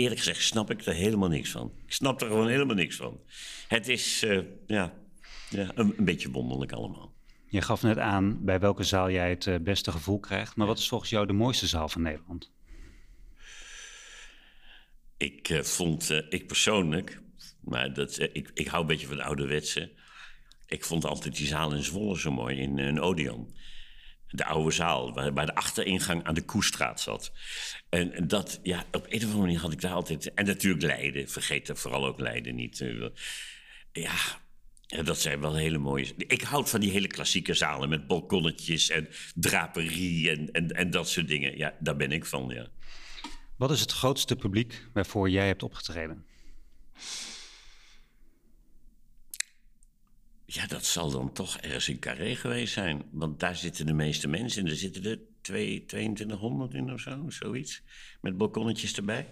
[0.00, 1.72] eerlijk gezegd snap ik er helemaal niks van.
[1.86, 3.20] Ik snap er gewoon helemaal niks van.
[3.68, 4.94] Het is, eh, ja,
[5.48, 7.12] ja een, een beetje wonderlijk allemaal.
[7.46, 10.56] Je gaf net aan bij welke zaal jij het eh, beste gevoel krijgt.
[10.56, 12.50] Maar wat is volgens jou de mooiste zaal van Nederland?
[15.16, 17.20] Ik eh, vond, ik persoonlijk,
[17.60, 19.90] maar dat, ik, ik hou een beetje van de ouderwetse.
[20.66, 23.54] Ik vond altijd die zaal in Zwolle zo mooi, in een Odeon.
[24.30, 27.32] De oude zaal, waar, de achteringang aan de Koestraat zat.
[27.88, 30.34] En, dat, ja, op een of andere manier had ik daar altijd...
[30.34, 32.80] En natuurlijk Leiden, vergeet er vooral ook Leiden niet.
[32.80, 33.06] eh,
[33.92, 34.14] ja,
[35.02, 36.14] dat zijn wel hele mooie...
[36.16, 41.08] Ik houd van die hele klassieke zalen met balkonnetjes en draperie en, en, en dat
[41.08, 41.56] soort dingen.
[41.58, 42.68] Ja, daar ben ik van, ja.
[43.56, 46.24] Wat is het grootste publiek waarvoor jij hebt opgetreden?
[50.52, 53.02] Ja, dat zal dan toch ergens in Carré geweest zijn.
[53.10, 54.70] Want daar zitten de meeste mensen in.
[54.70, 57.82] Er zitten er twee, 2200 in of zo, zoiets.
[58.20, 59.28] Met balkonnetjes erbij.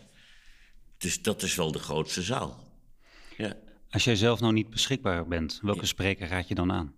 [0.98, 2.72] Dus dat is wel de grootste zaal.
[3.36, 3.56] Ja.
[3.90, 6.94] Als jij zelf nou niet beschikbaar bent, welke spreker raad je dan aan?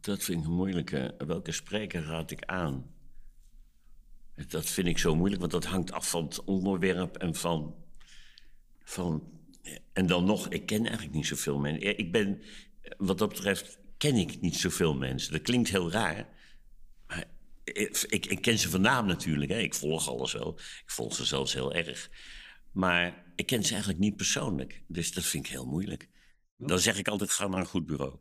[0.00, 1.14] Dat vind ik een moeilijke.
[1.26, 2.94] Welke spreker raad ik aan?
[4.48, 7.74] Dat vind ik zo moeilijk, want dat hangt af van het onderwerp en van.
[8.84, 9.35] van
[9.92, 11.98] en dan nog, ik ken eigenlijk niet zoveel mensen.
[11.98, 12.42] Ik ben,
[12.96, 15.32] wat dat betreft, ken ik niet zoveel mensen.
[15.32, 16.28] Dat klinkt heel raar.
[17.06, 17.24] Maar
[17.64, 19.50] ik, ik, ik ken ze van naam natuurlijk.
[19.50, 19.58] Hè.
[19.58, 20.58] Ik volg alles wel.
[20.58, 22.10] Ik volg ze zelfs heel erg.
[22.72, 24.82] Maar ik ken ze eigenlijk niet persoonlijk.
[24.86, 26.08] Dus dat vind ik heel moeilijk.
[26.56, 28.16] Dan zeg ik altijd, ga naar een goed bureau.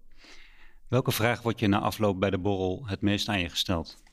[0.88, 4.04] Welke vraag wordt je na afloop bij de borrel het meest aan je gesteld?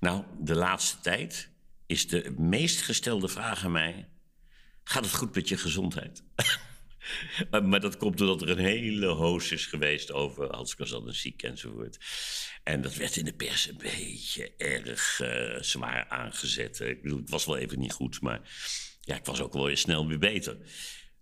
[0.00, 1.51] Nou, de laatste tijd
[1.92, 4.08] is de meest gestelde vraag aan mij:
[4.84, 6.24] gaat het goed met je gezondheid?
[7.50, 11.14] Eh, maar dat komt doordat er een hele hoos is geweest over Hans Kazan en
[11.14, 11.98] ziek enzovoort.
[12.62, 16.80] En dat werd in de pers een beetje erg uh, zwaar aangezet.
[16.80, 18.40] Ik bedoel, het was wel even niet goed, maar
[19.00, 20.56] ja, ik was ook wel weer snel weer beter.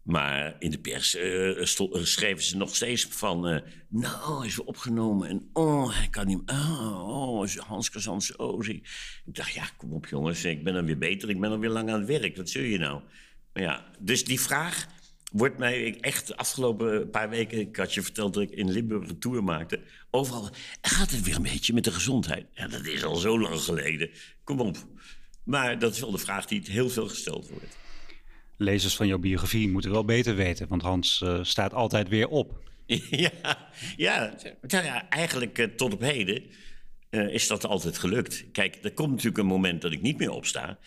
[0.03, 3.49] Maar in de pers uh, schreven ze nog steeds van...
[3.49, 6.51] Uh, nou, is opgenomen en oh, hij kan niet...
[6.51, 8.67] Oh, oh Hans Kazans, oh.
[8.69, 8.85] Ik
[9.25, 11.31] dacht, ja, kom op jongens, ik ben dan weer beter.
[11.31, 12.37] Ik ben dan weer lang aan het werk.
[12.37, 13.03] Wat zul je nou?
[13.53, 14.87] Ja, dus die vraag
[15.33, 17.59] wordt mij echt de afgelopen paar weken...
[17.59, 19.81] Ik had je verteld dat ik in Limburg een tour maakte.
[20.11, 22.47] Overal gaat het weer een beetje met de gezondheid.
[22.55, 24.11] Ja, dat is al zo lang geleden.
[24.45, 24.77] Kom op.
[25.45, 27.79] Maar dat is wel de vraag die heel veel gesteld wordt
[28.61, 32.59] lezers van jouw biografie moeten wel beter weten, want Hans uh, staat altijd weer op.
[33.11, 33.31] Ja,
[33.97, 34.37] ja,
[34.67, 36.43] ja eigenlijk uh, tot op heden
[37.11, 38.45] uh, is dat altijd gelukt.
[38.53, 40.79] Kijk, er komt natuurlijk een moment dat ik niet meer opsta.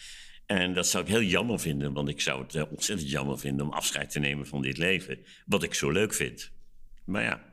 [0.46, 3.72] En dat zou ik heel jammer vinden, want ik zou het ontzettend jammer vinden om
[3.72, 6.52] afscheid te nemen van dit leven, wat ik zo leuk vind.
[7.06, 7.44] Maar ja,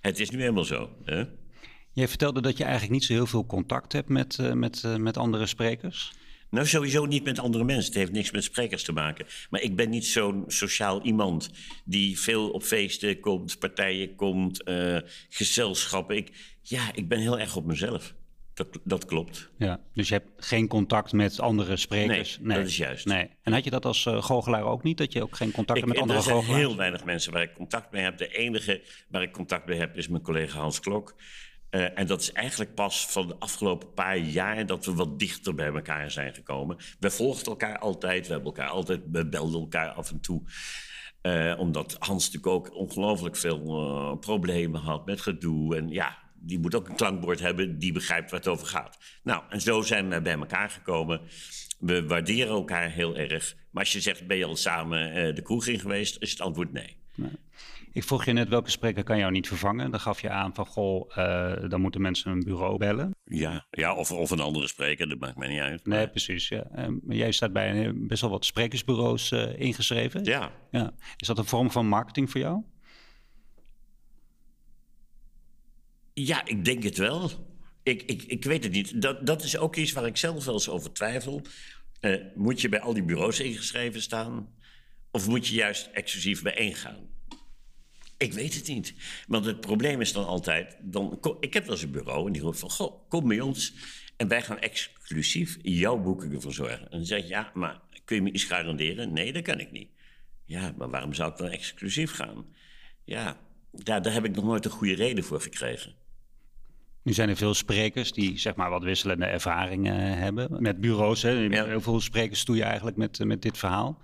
[0.00, 0.96] het is nu helemaal zo.
[1.04, 1.24] Hè?
[1.92, 5.46] Jij vertelde dat je eigenlijk niet zo heel veel contact hebt met, met, met andere
[5.46, 6.12] sprekers.
[6.52, 7.84] Nou, sowieso niet met andere mensen.
[7.84, 9.26] Het heeft niks met sprekers te maken.
[9.50, 11.50] Maar ik ben niet zo'n sociaal iemand
[11.84, 14.98] die veel op feesten komt, partijen komt, uh,
[15.28, 16.16] gezelschappen.
[16.16, 18.14] Ik, ja, ik ben heel erg op mezelf.
[18.54, 19.50] Dat, dat klopt.
[19.58, 22.38] Ja, dus je hebt geen contact met andere sprekers?
[22.40, 23.06] Nee, dat is juist.
[23.06, 23.30] Nee.
[23.42, 24.98] En had je dat als uh, goochelaar ook niet?
[24.98, 26.46] Dat je ook geen contact hebt met andere goochelaars?
[26.46, 28.18] Er zijn heel weinig mensen waar ik contact mee heb.
[28.18, 31.14] De enige waar ik contact mee heb is mijn collega Hans Klok.
[31.74, 35.54] Uh, en dat is eigenlijk pas van de afgelopen paar jaar dat we wat dichter
[35.54, 36.76] bij elkaar zijn gekomen.
[37.00, 40.42] We volgden elkaar altijd, we hebben elkaar altijd, we belden elkaar af en toe.
[41.22, 45.76] Uh, omdat Hans natuurlijk ook ongelooflijk veel uh, problemen had met gedoe.
[45.76, 48.98] En ja, die moet ook een klankbord hebben die begrijpt waar het over gaat.
[49.22, 51.20] Nou, en zo zijn we bij elkaar gekomen.
[51.78, 53.56] We waarderen elkaar heel erg.
[53.70, 56.72] Maar als je zegt, ben je al samen de kroeg in geweest, is het antwoord
[56.72, 56.96] nee.
[57.14, 57.30] nee.
[57.92, 59.90] Ik vroeg je net welke spreker kan jou niet vervangen.
[59.90, 63.10] Dan gaf je aan van goh, uh, dan moeten mensen een bureau bellen.
[63.24, 65.86] Ja, ja of, of een andere spreker, dat maakt mij niet uit.
[65.86, 66.48] Nee, precies.
[66.48, 66.66] Ja.
[67.02, 70.24] Maar jij staat bij best wel wat sprekersbureaus uh, ingeschreven.
[70.24, 70.52] Ja.
[70.70, 70.94] ja.
[71.16, 72.62] Is dat een vorm van marketing voor jou?
[76.14, 77.30] Ja, ik denk het wel.
[77.82, 79.02] Ik, ik, ik weet het niet.
[79.02, 81.42] Dat, dat is ook iets waar ik zelf wel eens over twijfel.
[82.34, 84.48] moet je bij al die bureaus ingeschreven staan?
[85.10, 87.10] Of moet je juist exclusief bij één gaan?
[88.22, 88.94] Ik weet het niet.
[89.26, 90.76] Want het probleem is dan altijd...
[90.80, 92.70] Dan, ik heb wel eens een bureau en die roept van...
[92.70, 93.74] Goh, kom bij ons
[94.16, 96.90] en wij gaan exclusief jouw boekingen verzorgen.
[96.90, 99.12] En dan zeg je, ja, maar kun je me iets garanderen?
[99.12, 99.88] Nee, dat kan ik niet.
[100.44, 102.44] Ja, maar waarom zou ik dan exclusief gaan?
[103.04, 103.40] Ja,
[103.72, 105.94] daar, daar heb ik nog nooit een goede reden voor gekregen.
[107.02, 111.22] Nu zijn er veel sprekers die zeg maar wat wisselende ervaringen hebben met bureaus.
[111.22, 111.30] Hè.
[111.30, 111.64] Ja.
[111.64, 114.02] Heel veel sprekers doe je eigenlijk met, met dit verhaal.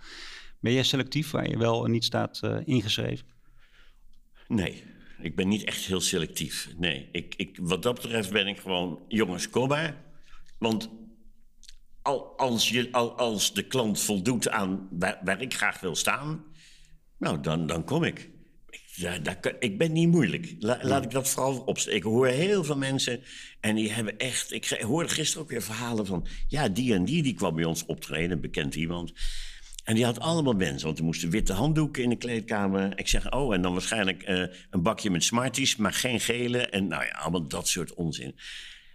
[0.61, 3.27] Ben jij selectief waar je wel niet staat uh, ingeschreven?
[4.49, 4.83] Nee,
[5.21, 6.69] ik ben niet echt heel selectief.
[6.77, 10.05] Nee, ik, ik, wat dat betreft ben ik gewoon jongens, kom maar.
[10.59, 10.91] Want
[12.37, 16.45] als, je, als de klant voldoet aan waar, waar ik graag wil staan,
[17.19, 18.31] nou, dan, dan kom ik.
[18.97, 20.55] Daar, ik ben niet moeilijk.
[20.59, 21.99] laat ik dat vooral opsteken.
[21.99, 23.21] Ik hoor heel veel mensen
[23.61, 24.53] en die hebben echt...
[24.53, 26.27] Ik hoorde gisteren ook weer verhalen van...
[26.49, 29.13] Ja, die en die, die kwam bij ons optreden, bekend iemand.
[29.89, 32.99] En die had allemaal mensen, want er moesten witte handdoeken in de kleedkamer.
[32.99, 36.59] Ik zeg, oh, en dan waarschijnlijk uh, een bakje met Smarties, maar geen gele.
[36.59, 38.35] En nou ja, allemaal dat soort onzin.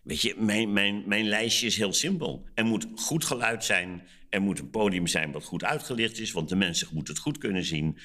[0.04, 2.46] Weet je, mijn, mijn, mijn lijstje is heel simpel.
[2.54, 4.08] Er moet goed geluid zijn.
[4.30, 7.38] Er moet een podium zijn wat goed uitgelicht is, want de mensen moeten het goed
[7.38, 7.98] kunnen zien.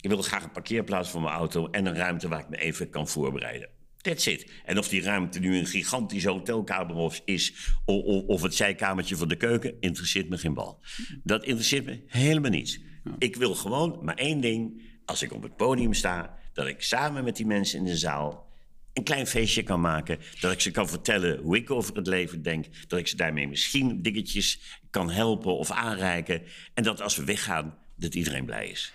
[0.00, 2.90] Ik wil graag een parkeerplaats voor mijn auto en een ruimte waar ik me even
[2.90, 3.68] kan voorbereiden.
[4.06, 4.46] That's it.
[4.64, 7.52] En of die ruimte nu een gigantische hotelkamer is...
[7.84, 10.80] of, of het zijkamertje van de keuken, interesseert me geen bal.
[11.24, 12.80] Dat interesseert me helemaal niet.
[13.18, 14.82] Ik wil gewoon maar één ding.
[15.04, 18.50] Als ik op het podium sta, dat ik samen met die mensen in de zaal...
[18.92, 20.18] een klein feestje kan maken.
[20.40, 22.66] Dat ik ze kan vertellen hoe ik over het leven denk.
[22.86, 26.42] Dat ik ze daarmee misschien dingetjes kan helpen of aanreiken.
[26.74, 28.92] En dat als we weggaan, dat iedereen blij is.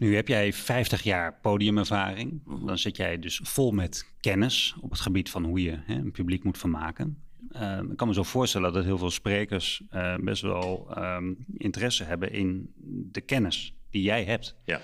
[0.00, 2.42] Nu heb jij 50 jaar podiumervaring.
[2.64, 6.10] Dan zit jij dus vol met kennis op het gebied van hoe je hè, een
[6.10, 7.22] publiek moet vermaken.
[7.52, 12.04] Uh, ik kan me zo voorstellen dat heel veel sprekers uh, best wel um, interesse
[12.04, 12.72] hebben in
[13.12, 14.56] de kennis die jij hebt.
[14.64, 14.80] Ja.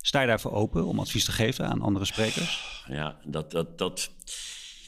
[0.00, 2.84] Sta je daarvoor open om advies te geven aan andere sprekers?
[2.88, 4.10] Ja, dat, dat, dat,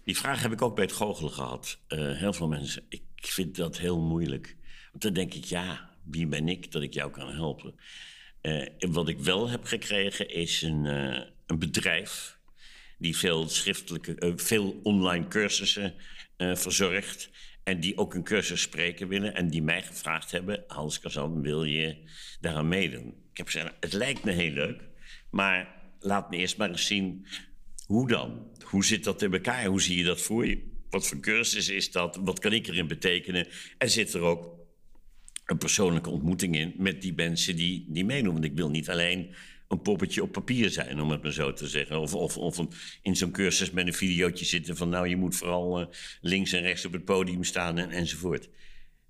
[0.04, 1.78] die vraag heb ik ook bij het goochelen gehad.
[1.88, 2.84] Uh, heel veel mensen.
[2.88, 4.56] Ik vind dat heel moeilijk.
[4.90, 7.74] Want dan denk ik, ja, wie ben ik dat ik jou kan helpen?
[8.42, 12.38] Uh, wat ik wel heb gekregen is een, uh, een bedrijf
[12.98, 15.94] die veel schriftelijke, uh, veel online cursussen
[16.54, 17.30] verzorgt.
[17.64, 19.34] En die ook een cursus spreken willen.
[19.34, 21.96] En die mij gevraagd hebben: Hans Kazan, wil je
[22.40, 23.14] daaraan meedoen?
[23.30, 24.82] Ik heb gezegd: Het lijkt me heel leuk.
[25.30, 27.26] Maar laat me eerst maar eens zien
[27.86, 28.50] hoe dan?
[28.64, 29.64] Hoe zit dat in elkaar?
[29.64, 30.70] Hoe zie je dat voor je?
[30.90, 32.16] Wat voor cursus is dat?
[32.16, 33.46] Wat kan ik erin betekenen?
[33.78, 34.61] En zit er ook
[35.52, 38.32] een persoonlijke ontmoeting in met die mensen die, die meedoen?
[38.32, 39.34] Want ik wil niet alleen
[39.68, 42.00] een poppetje op papier zijn, om het maar zo te zeggen.
[42.00, 42.66] Of, of, of
[43.02, 44.88] in zo'n cursus met een videootje zitten van...
[44.88, 45.86] nou, je moet vooral uh,
[46.20, 48.48] links en rechts op het podium staan en, enzovoort.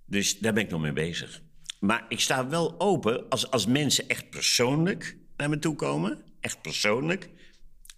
[0.07, 1.43] Dus daar ben ik nog mee bezig.
[1.81, 6.23] Maar ik sta wel open als, als mensen echt persoonlijk naar me toe komen...
[6.41, 7.31] echt persoonlijk,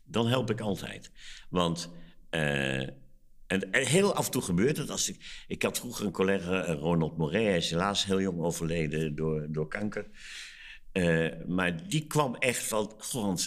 [0.05, 1.11] dan help ik altijd.
[1.49, 1.91] Want...
[2.31, 2.89] Uh,
[3.63, 4.91] en, heel af en toe gebeurt het.
[4.91, 9.15] Als ik, ik had vroeger een collega, Ronald Moret, hij is helaas heel jong overleden
[9.15, 10.07] door, door kanker.
[10.93, 13.39] Uh, maar die kwam echt van,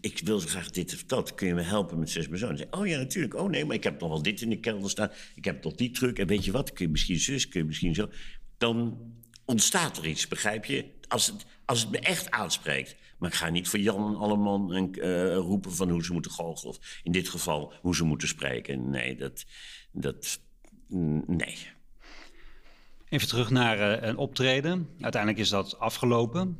[0.00, 1.34] ik wil zo graag dit of dat.
[1.34, 2.56] Kun je me helpen met zus mijn zoon?
[2.56, 3.34] Zei, oh ja, natuurlijk.
[3.34, 5.10] Oh nee, maar ik heb nog wel dit in de kelder staan.
[5.34, 6.18] Ik heb nog die truc.
[6.18, 8.08] En weet je wat, kun je misschien zus, kun je misschien zo.
[8.58, 8.98] Dan
[9.44, 10.84] ontstaat er iets, begrijp je?
[11.08, 12.96] Als het, als het me echt aanspreekt.
[13.20, 16.30] Maar ik ga niet voor Jan en Alleman en, uh, roepen van hoe ze moeten
[16.30, 16.74] goochelen.
[16.74, 18.90] Of in dit geval hoe ze moeten spreken.
[18.90, 19.44] Nee, dat...
[19.92, 20.40] dat
[21.26, 21.56] nee.
[23.08, 24.88] Even terug naar uh, een optreden.
[25.00, 26.58] Uiteindelijk is dat afgelopen.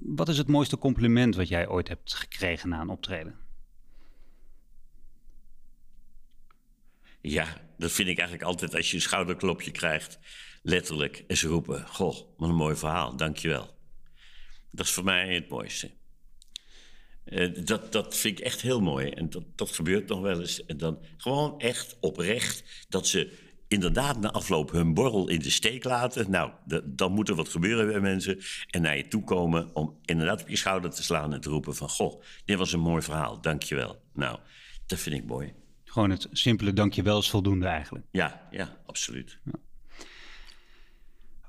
[0.00, 3.34] Wat is het mooiste compliment wat jij ooit hebt gekregen na een optreden?
[7.20, 10.18] Ja, dat vind ik eigenlijk altijd als je een schouderklopje krijgt.
[10.62, 11.24] Letterlijk.
[11.26, 13.75] En ze roepen, goh, wat een mooi verhaal, dankjewel.
[14.76, 15.90] Dat is voor mij het mooiste.
[17.24, 19.10] Uh, dat, dat vind ik echt heel mooi.
[19.10, 20.64] En dat, dat gebeurt nog wel eens.
[20.64, 23.32] En dan gewoon echt oprecht dat ze
[23.68, 26.30] inderdaad na afloop hun borrel in de steek laten.
[26.30, 26.50] Nou,
[26.84, 28.38] dan moet er wat gebeuren bij mensen.
[28.70, 31.74] En naar je toe komen om inderdaad op je schouder te slaan en te roepen
[31.74, 31.88] van...
[31.88, 34.02] Goh, dit was een mooi verhaal, dankjewel.
[34.12, 34.38] Nou,
[34.86, 35.54] dat vind ik mooi.
[35.84, 38.06] Gewoon het simpele dankjewel is voldoende eigenlijk.
[38.10, 39.38] Ja, ja, absoluut.
[39.44, 39.52] Ja.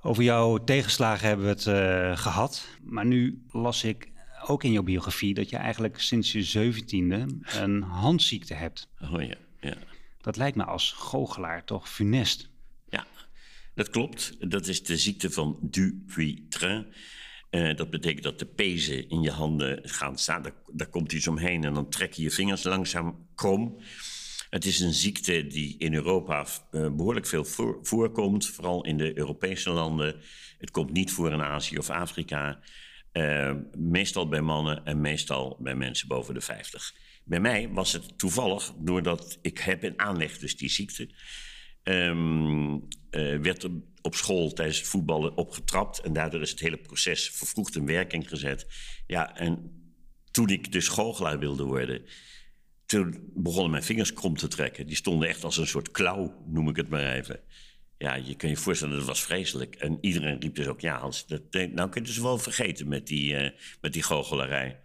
[0.07, 2.67] Over jouw tegenslagen hebben we het uh, gehad.
[2.83, 4.11] Maar nu las ik
[4.45, 8.89] ook in jouw biografie dat je eigenlijk sinds je zeventiende een handziekte hebt.
[9.01, 9.75] Oh ja, ja.
[10.21, 12.49] Dat lijkt me als goochelaar toch funest.
[12.89, 13.05] Ja,
[13.75, 14.51] dat klopt.
[14.51, 16.87] Dat is de ziekte van Dupuytren.
[17.51, 20.41] Uh, dat betekent dat de pezen in je handen gaan staan.
[20.41, 23.81] Daar, daar komt iets omheen en dan trek je je vingers langzaam krom.
[24.57, 29.17] Het is een ziekte die in Europa uh, behoorlijk veel voor, voorkomt, vooral in de
[29.17, 30.15] Europese landen.
[30.57, 32.59] Het komt niet voor in Azië of Afrika.
[33.13, 36.93] Uh, meestal bij mannen en meestal bij mensen boven de 50.
[37.23, 41.09] Bij mij was het toevallig, doordat ik heb in aanleg dus die ziekte...
[41.83, 42.87] Um,
[43.41, 45.99] werd er op school tijdens het voetballen opgetrapt.
[45.99, 48.67] En daardoor is het hele proces vervroegd in werking gezet.
[49.07, 49.81] Ja, en
[50.31, 52.05] toen ik dus goochelaar wilde worden...
[52.88, 54.88] toen begonnen mijn vingers krom te trekken.
[54.88, 57.39] Die stonden echt als een soort klauw, noem ik het maar even.
[57.97, 59.75] Ja, je kan je voorstellen, dat was vreselijk.
[59.75, 63.07] En iedereen riep dus ook, ja Hans, dat, nou kun je dus wel vergeten met
[63.07, 63.49] die, uh,
[63.81, 64.79] met die goochelarij.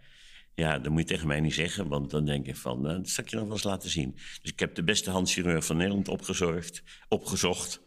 [0.55, 3.09] Ja, dat moet je tegen mij niet zeggen, want dan denk ik van, nou, dat
[3.09, 4.13] zal ik je nog wel eens laten zien.
[4.13, 7.81] Dus ik heb de beste handchirurg van Nederland opgezorgd, opgezocht.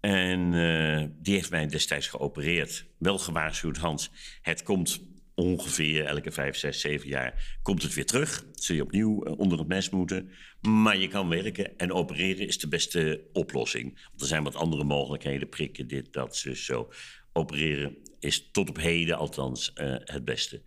[0.00, 2.86] En uh, die heeft mij destijds geopereerd.
[2.98, 4.10] Wel gewaarschuwd, Hans,
[4.42, 5.00] het komt
[5.38, 8.44] ongeveer elke vijf, zes, zeven jaar komt het weer terug.
[8.54, 10.30] Zul je opnieuw eh, onder het mes moeten.
[10.60, 14.10] Maar je kan werken en opereren is de beste oplossing.
[14.16, 16.92] Er zijn wat andere mogelijkheden, prikken, dit, dat, zus, zo.
[17.32, 20.62] Opereren is tot op heden althans uh, het beste.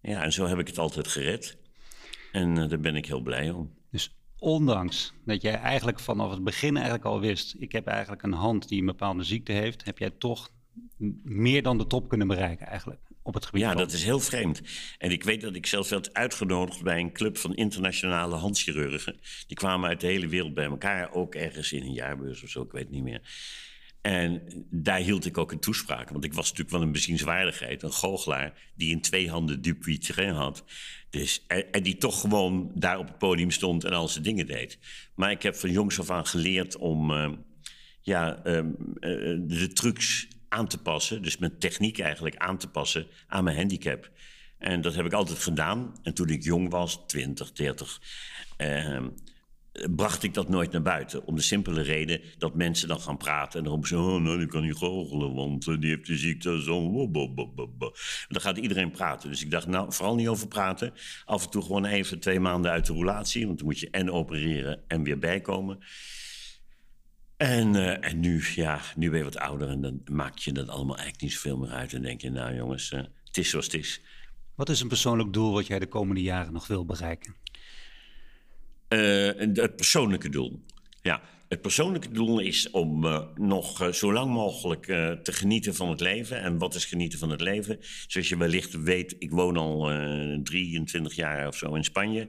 [0.00, 1.58] Ja, en zo heb ik het altijd gered.
[2.32, 3.74] En uh, daar ben ik heel blij om.
[3.90, 7.54] Dus ondanks dat jij eigenlijk vanaf het begin eigenlijk al wist...
[7.58, 9.84] ik heb eigenlijk een hand die een bepaalde ziekte heeft...
[9.84, 10.50] heb jij toch
[11.22, 14.62] meer dan de top kunnen bereiken eigenlijk op het gebied Ja, dat is heel vreemd.
[14.98, 19.20] En ik weet dat ik zelfs werd uitgenodigd bij een club van internationale handchirurgen.
[19.46, 22.62] Die kwamen uit de hele wereld bij elkaar, ook ergens in een jaarbeurs of zo,
[22.62, 23.20] ik weet niet meer.
[24.02, 26.10] En daar hield ik ook een toespraak.
[26.10, 27.82] Want ik was natuurlijk wel een bezienswaardigheid.
[27.82, 30.64] Een goochelaar die in twee handen Dupuytren had.
[31.10, 34.78] Dus, en, die toch gewoon daar op het podium stond en al zijn dingen deed.
[35.14, 37.32] Maar ik heb van jongs af aan geleerd om uh,
[38.00, 38.62] ja, uh, uh,
[39.40, 41.22] de trucs aan te passen.
[41.22, 44.10] Dus mijn techniek eigenlijk aan te passen aan mijn handicap.
[44.58, 45.94] En dat heb ik altijd gedaan.
[46.02, 48.00] En toen ik jong was, 20, 30
[49.90, 51.26] bracht ik dat nooit naar buiten.
[51.26, 53.58] Om de simpele reden dat mensen dan gaan praten.
[53.58, 56.16] En dan roepen ze, oh, nou, die kan niet goochelen, want eh, die heeft de
[56.16, 57.08] ziekte zo.
[58.28, 59.30] Dan gaat iedereen praten.
[59.30, 60.92] Dus ik dacht, nou, vooral niet over praten.
[61.24, 63.46] Af en toe gewoon even twee maanden uit de roulatie.
[63.46, 65.78] Want dan moet je en opereren en weer bijkomen.
[67.36, 70.68] En, uh, en nu, ja, nu ben je wat ouder en dan maak je dat
[70.68, 71.92] allemaal eigenlijk niet zoveel meer uit.
[71.92, 74.00] En denk je, nou jongens, uh, het is zoals het is.
[74.54, 77.34] Wat is een persoonlijk doel wat jij de komende jaren nog wil bereiken?
[78.88, 80.64] Uh, het persoonlijke doel.
[81.02, 85.74] Ja, het persoonlijke doel is om uh, nog uh, zo lang mogelijk uh, te genieten
[85.74, 86.40] van het leven.
[86.40, 87.78] En wat is genieten van het leven?
[88.06, 89.90] Zoals je wellicht weet, ik woon al
[90.42, 92.28] 23 jaar of zo in Spanje.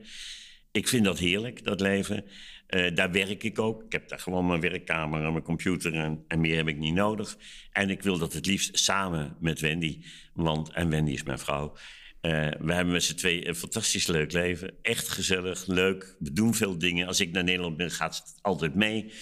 [0.72, 2.26] Ik vind dat heerlijk, dat leven.
[2.68, 3.84] Daar werk ik ook.
[3.84, 6.94] Ik heb daar gewoon mijn werkkamer en mijn computer en, en, meer heb ik niet
[6.94, 7.38] nodig.
[7.72, 10.04] En ik wil dat het liefst samen met Wendy.
[10.34, 11.74] Want, en Wendy is mijn vrouw.
[12.22, 14.74] Uh, we hebben met z'n twee een fantastisch leuk leven.
[14.82, 16.16] Echt gezellig, leuk.
[16.20, 17.08] We doen veel dingen.
[17.08, 19.14] Als ik naar Nederland ben, gaat het altijd mee.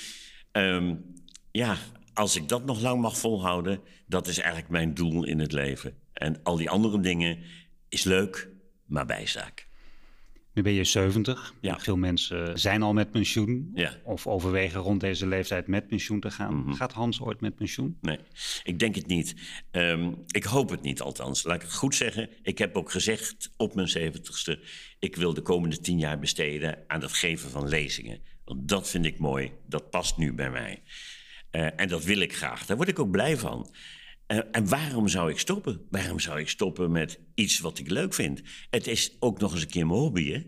[0.51, 1.13] Um,
[1.51, 1.77] ja,
[2.13, 5.97] als ik dat nog lang mag volhouden, dat is eigenlijk mijn doel in het leven.
[6.13, 7.39] En al die andere dingen
[7.89, 8.49] is leuk,
[8.85, 9.67] maar bijzaak.
[10.55, 11.53] Nu ben je 70.
[11.61, 11.79] Ja.
[11.79, 13.71] Veel mensen zijn al met pensioen.
[13.73, 13.97] Ja.
[14.03, 16.55] Of overwegen rond deze leeftijd met pensioen te gaan.
[16.55, 16.73] Mhm.
[16.73, 17.97] Gaat Hans ooit met pensioen?
[18.01, 18.19] Nee,
[18.63, 19.35] ik denk het niet.
[19.71, 21.43] Um, ik hoop het niet althans.
[21.43, 22.29] Laat ik het goed zeggen.
[22.41, 24.59] Ik heb ook gezegd op mijn 70ste...
[24.99, 28.19] ik wil de komende tien jaar besteden aan het geven van lezingen.
[28.45, 29.51] Want dat vind ik mooi.
[29.67, 30.83] Dat past nu bij mij.
[31.51, 32.65] Uh, en dat wil ik graag.
[32.65, 33.73] Daar word ik ook blij van.
[34.27, 35.81] Uh, en waarom zou ik stoppen?
[35.89, 38.41] Waarom zou ik stoppen met iets wat ik leuk vind?
[38.69, 40.43] Het is ook nog eens een keer mijn hobby, hè?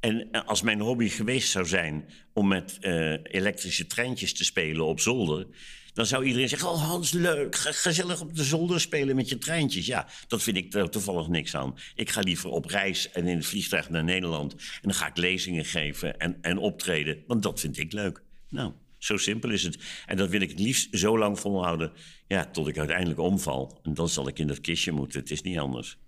[0.00, 5.00] En als mijn hobby geweest zou zijn om met uh, elektrische treintjes te spelen op
[5.00, 5.46] zolder,
[5.92, 9.86] dan zou iedereen zeggen: Oh, Hans, leuk, gezellig op de zolder spelen met je treintjes.
[9.86, 11.78] Ja, dat vind ik toevallig niks aan.
[11.94, 14.52] Ik ga liever op reis en in het vliegtuig naar Nederland.
[14.52, 18.22] En dan ga ik lezingen geven en, en optreden, want dat vind ik leuk.
[18.48, 18.72] Nou,
[19.06, 19.78] zo simpel is het.
[20.06, 21.92] En dat wil ik het liefst zo lang volhouden,
[22.26, 23.80] ja, tot ik uiteindelijk omval.
[23.82, 25.20] En dan zal ik in dat kistje moeten.
[25.20, 25.98] Het is niet anders.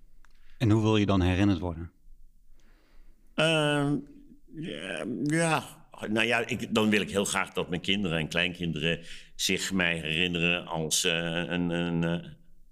[0.58, 1.90] En hoe wil je dan herinnerd worden?
[3.34, 3.92] Uh,
[4.54, 9.00] ja, ja, nou ja, ik, dan wil ik heel graag dat mijn kinderen en kleinkinderen
[9.34, 12.02] zich mij herinneren als uh, een, een,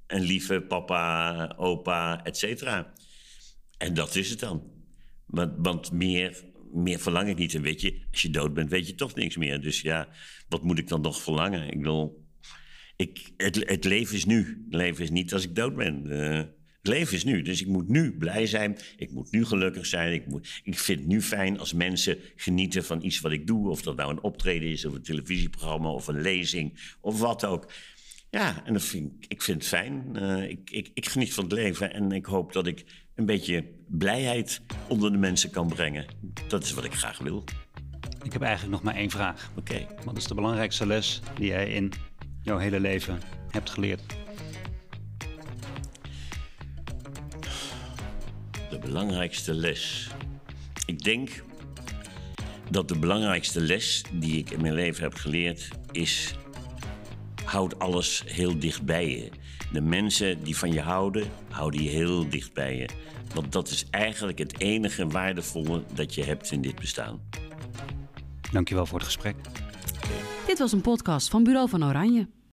[0.07, 2.93] een, lieve papa, opa, et cetera.
[3.79, 4.63] En dat is het dan.
[5.27, 6.45] Want, want meer,
[6.77, 7.55] meer verlang ik niet.
[7.55, 9.61] En weet je, als je dood bent, weet je toch niks meer.
[9.61, 10.09] Dus ja,
[10.49, 11.67] wat moet ik dan nog verlangen?
[11.71, 12.25] Ik bedoel,
[12.97, 14.39] ik, het, het leven is nu.
[14.65, 16.03] Het leven is niet als ik dood ben.
[16.07, 16.43] Uh,
[16.87, 18.79] het leven is nu, dus ik moet nu blij zijn.
[18.97, 20.13] Ik moet nu gelukkig zijn.
[20.13, 23.69] Ik, moet, ik vind het nu fijn als mensen genieten van iets wat ik doe.
[23.69, 27.73] Of dat nou een optreden is, of een televisieprogramma, of een lezing, of wat ook.
[28.37, 30.17] Ja, en dat vind ik, ik vind het fijn.
[30.17, 32.85] Uh, ik, ik, ik geniet van het leven en ik hoop dat ik
[33.15, 36.07] een beetje blijheid onder de mensen kan brengen.
[36.49, 37.45] Dat is wat ik graag wil.
[38.23, 39.51] Ik heb eigenlijk nog maar één vraag.
[39.57, 39.73] Oké.
[39.73, 40.05] Okay.
[40.05, 41.93] Wat is de belangrijkste les die jij in
[42.43, 43.21] jouw hele leven
[43.51, 44.03] hebt geleerd?
[48.71, 50.11] De belangrijkste les.
[50.87, 51.45] Ik denk
[52.71, 56.35] dat de belangrijkste les die ik in mijn leven heb geleerd is:
[57.47, 59.31] houd alles heel dicht bij je.
[59.73, 62.89] De mensen die van je houden, houden je heel dicht bij je.
[63.35, 67.21] Want dat is eigenlijk het enige waardevolle dat je hebt in dit bestaan.
[68.53, 69.37] Dankjewel voor het gesprek.
[70.47, 72.29] Dit was een podcast van Bureau van Oranje.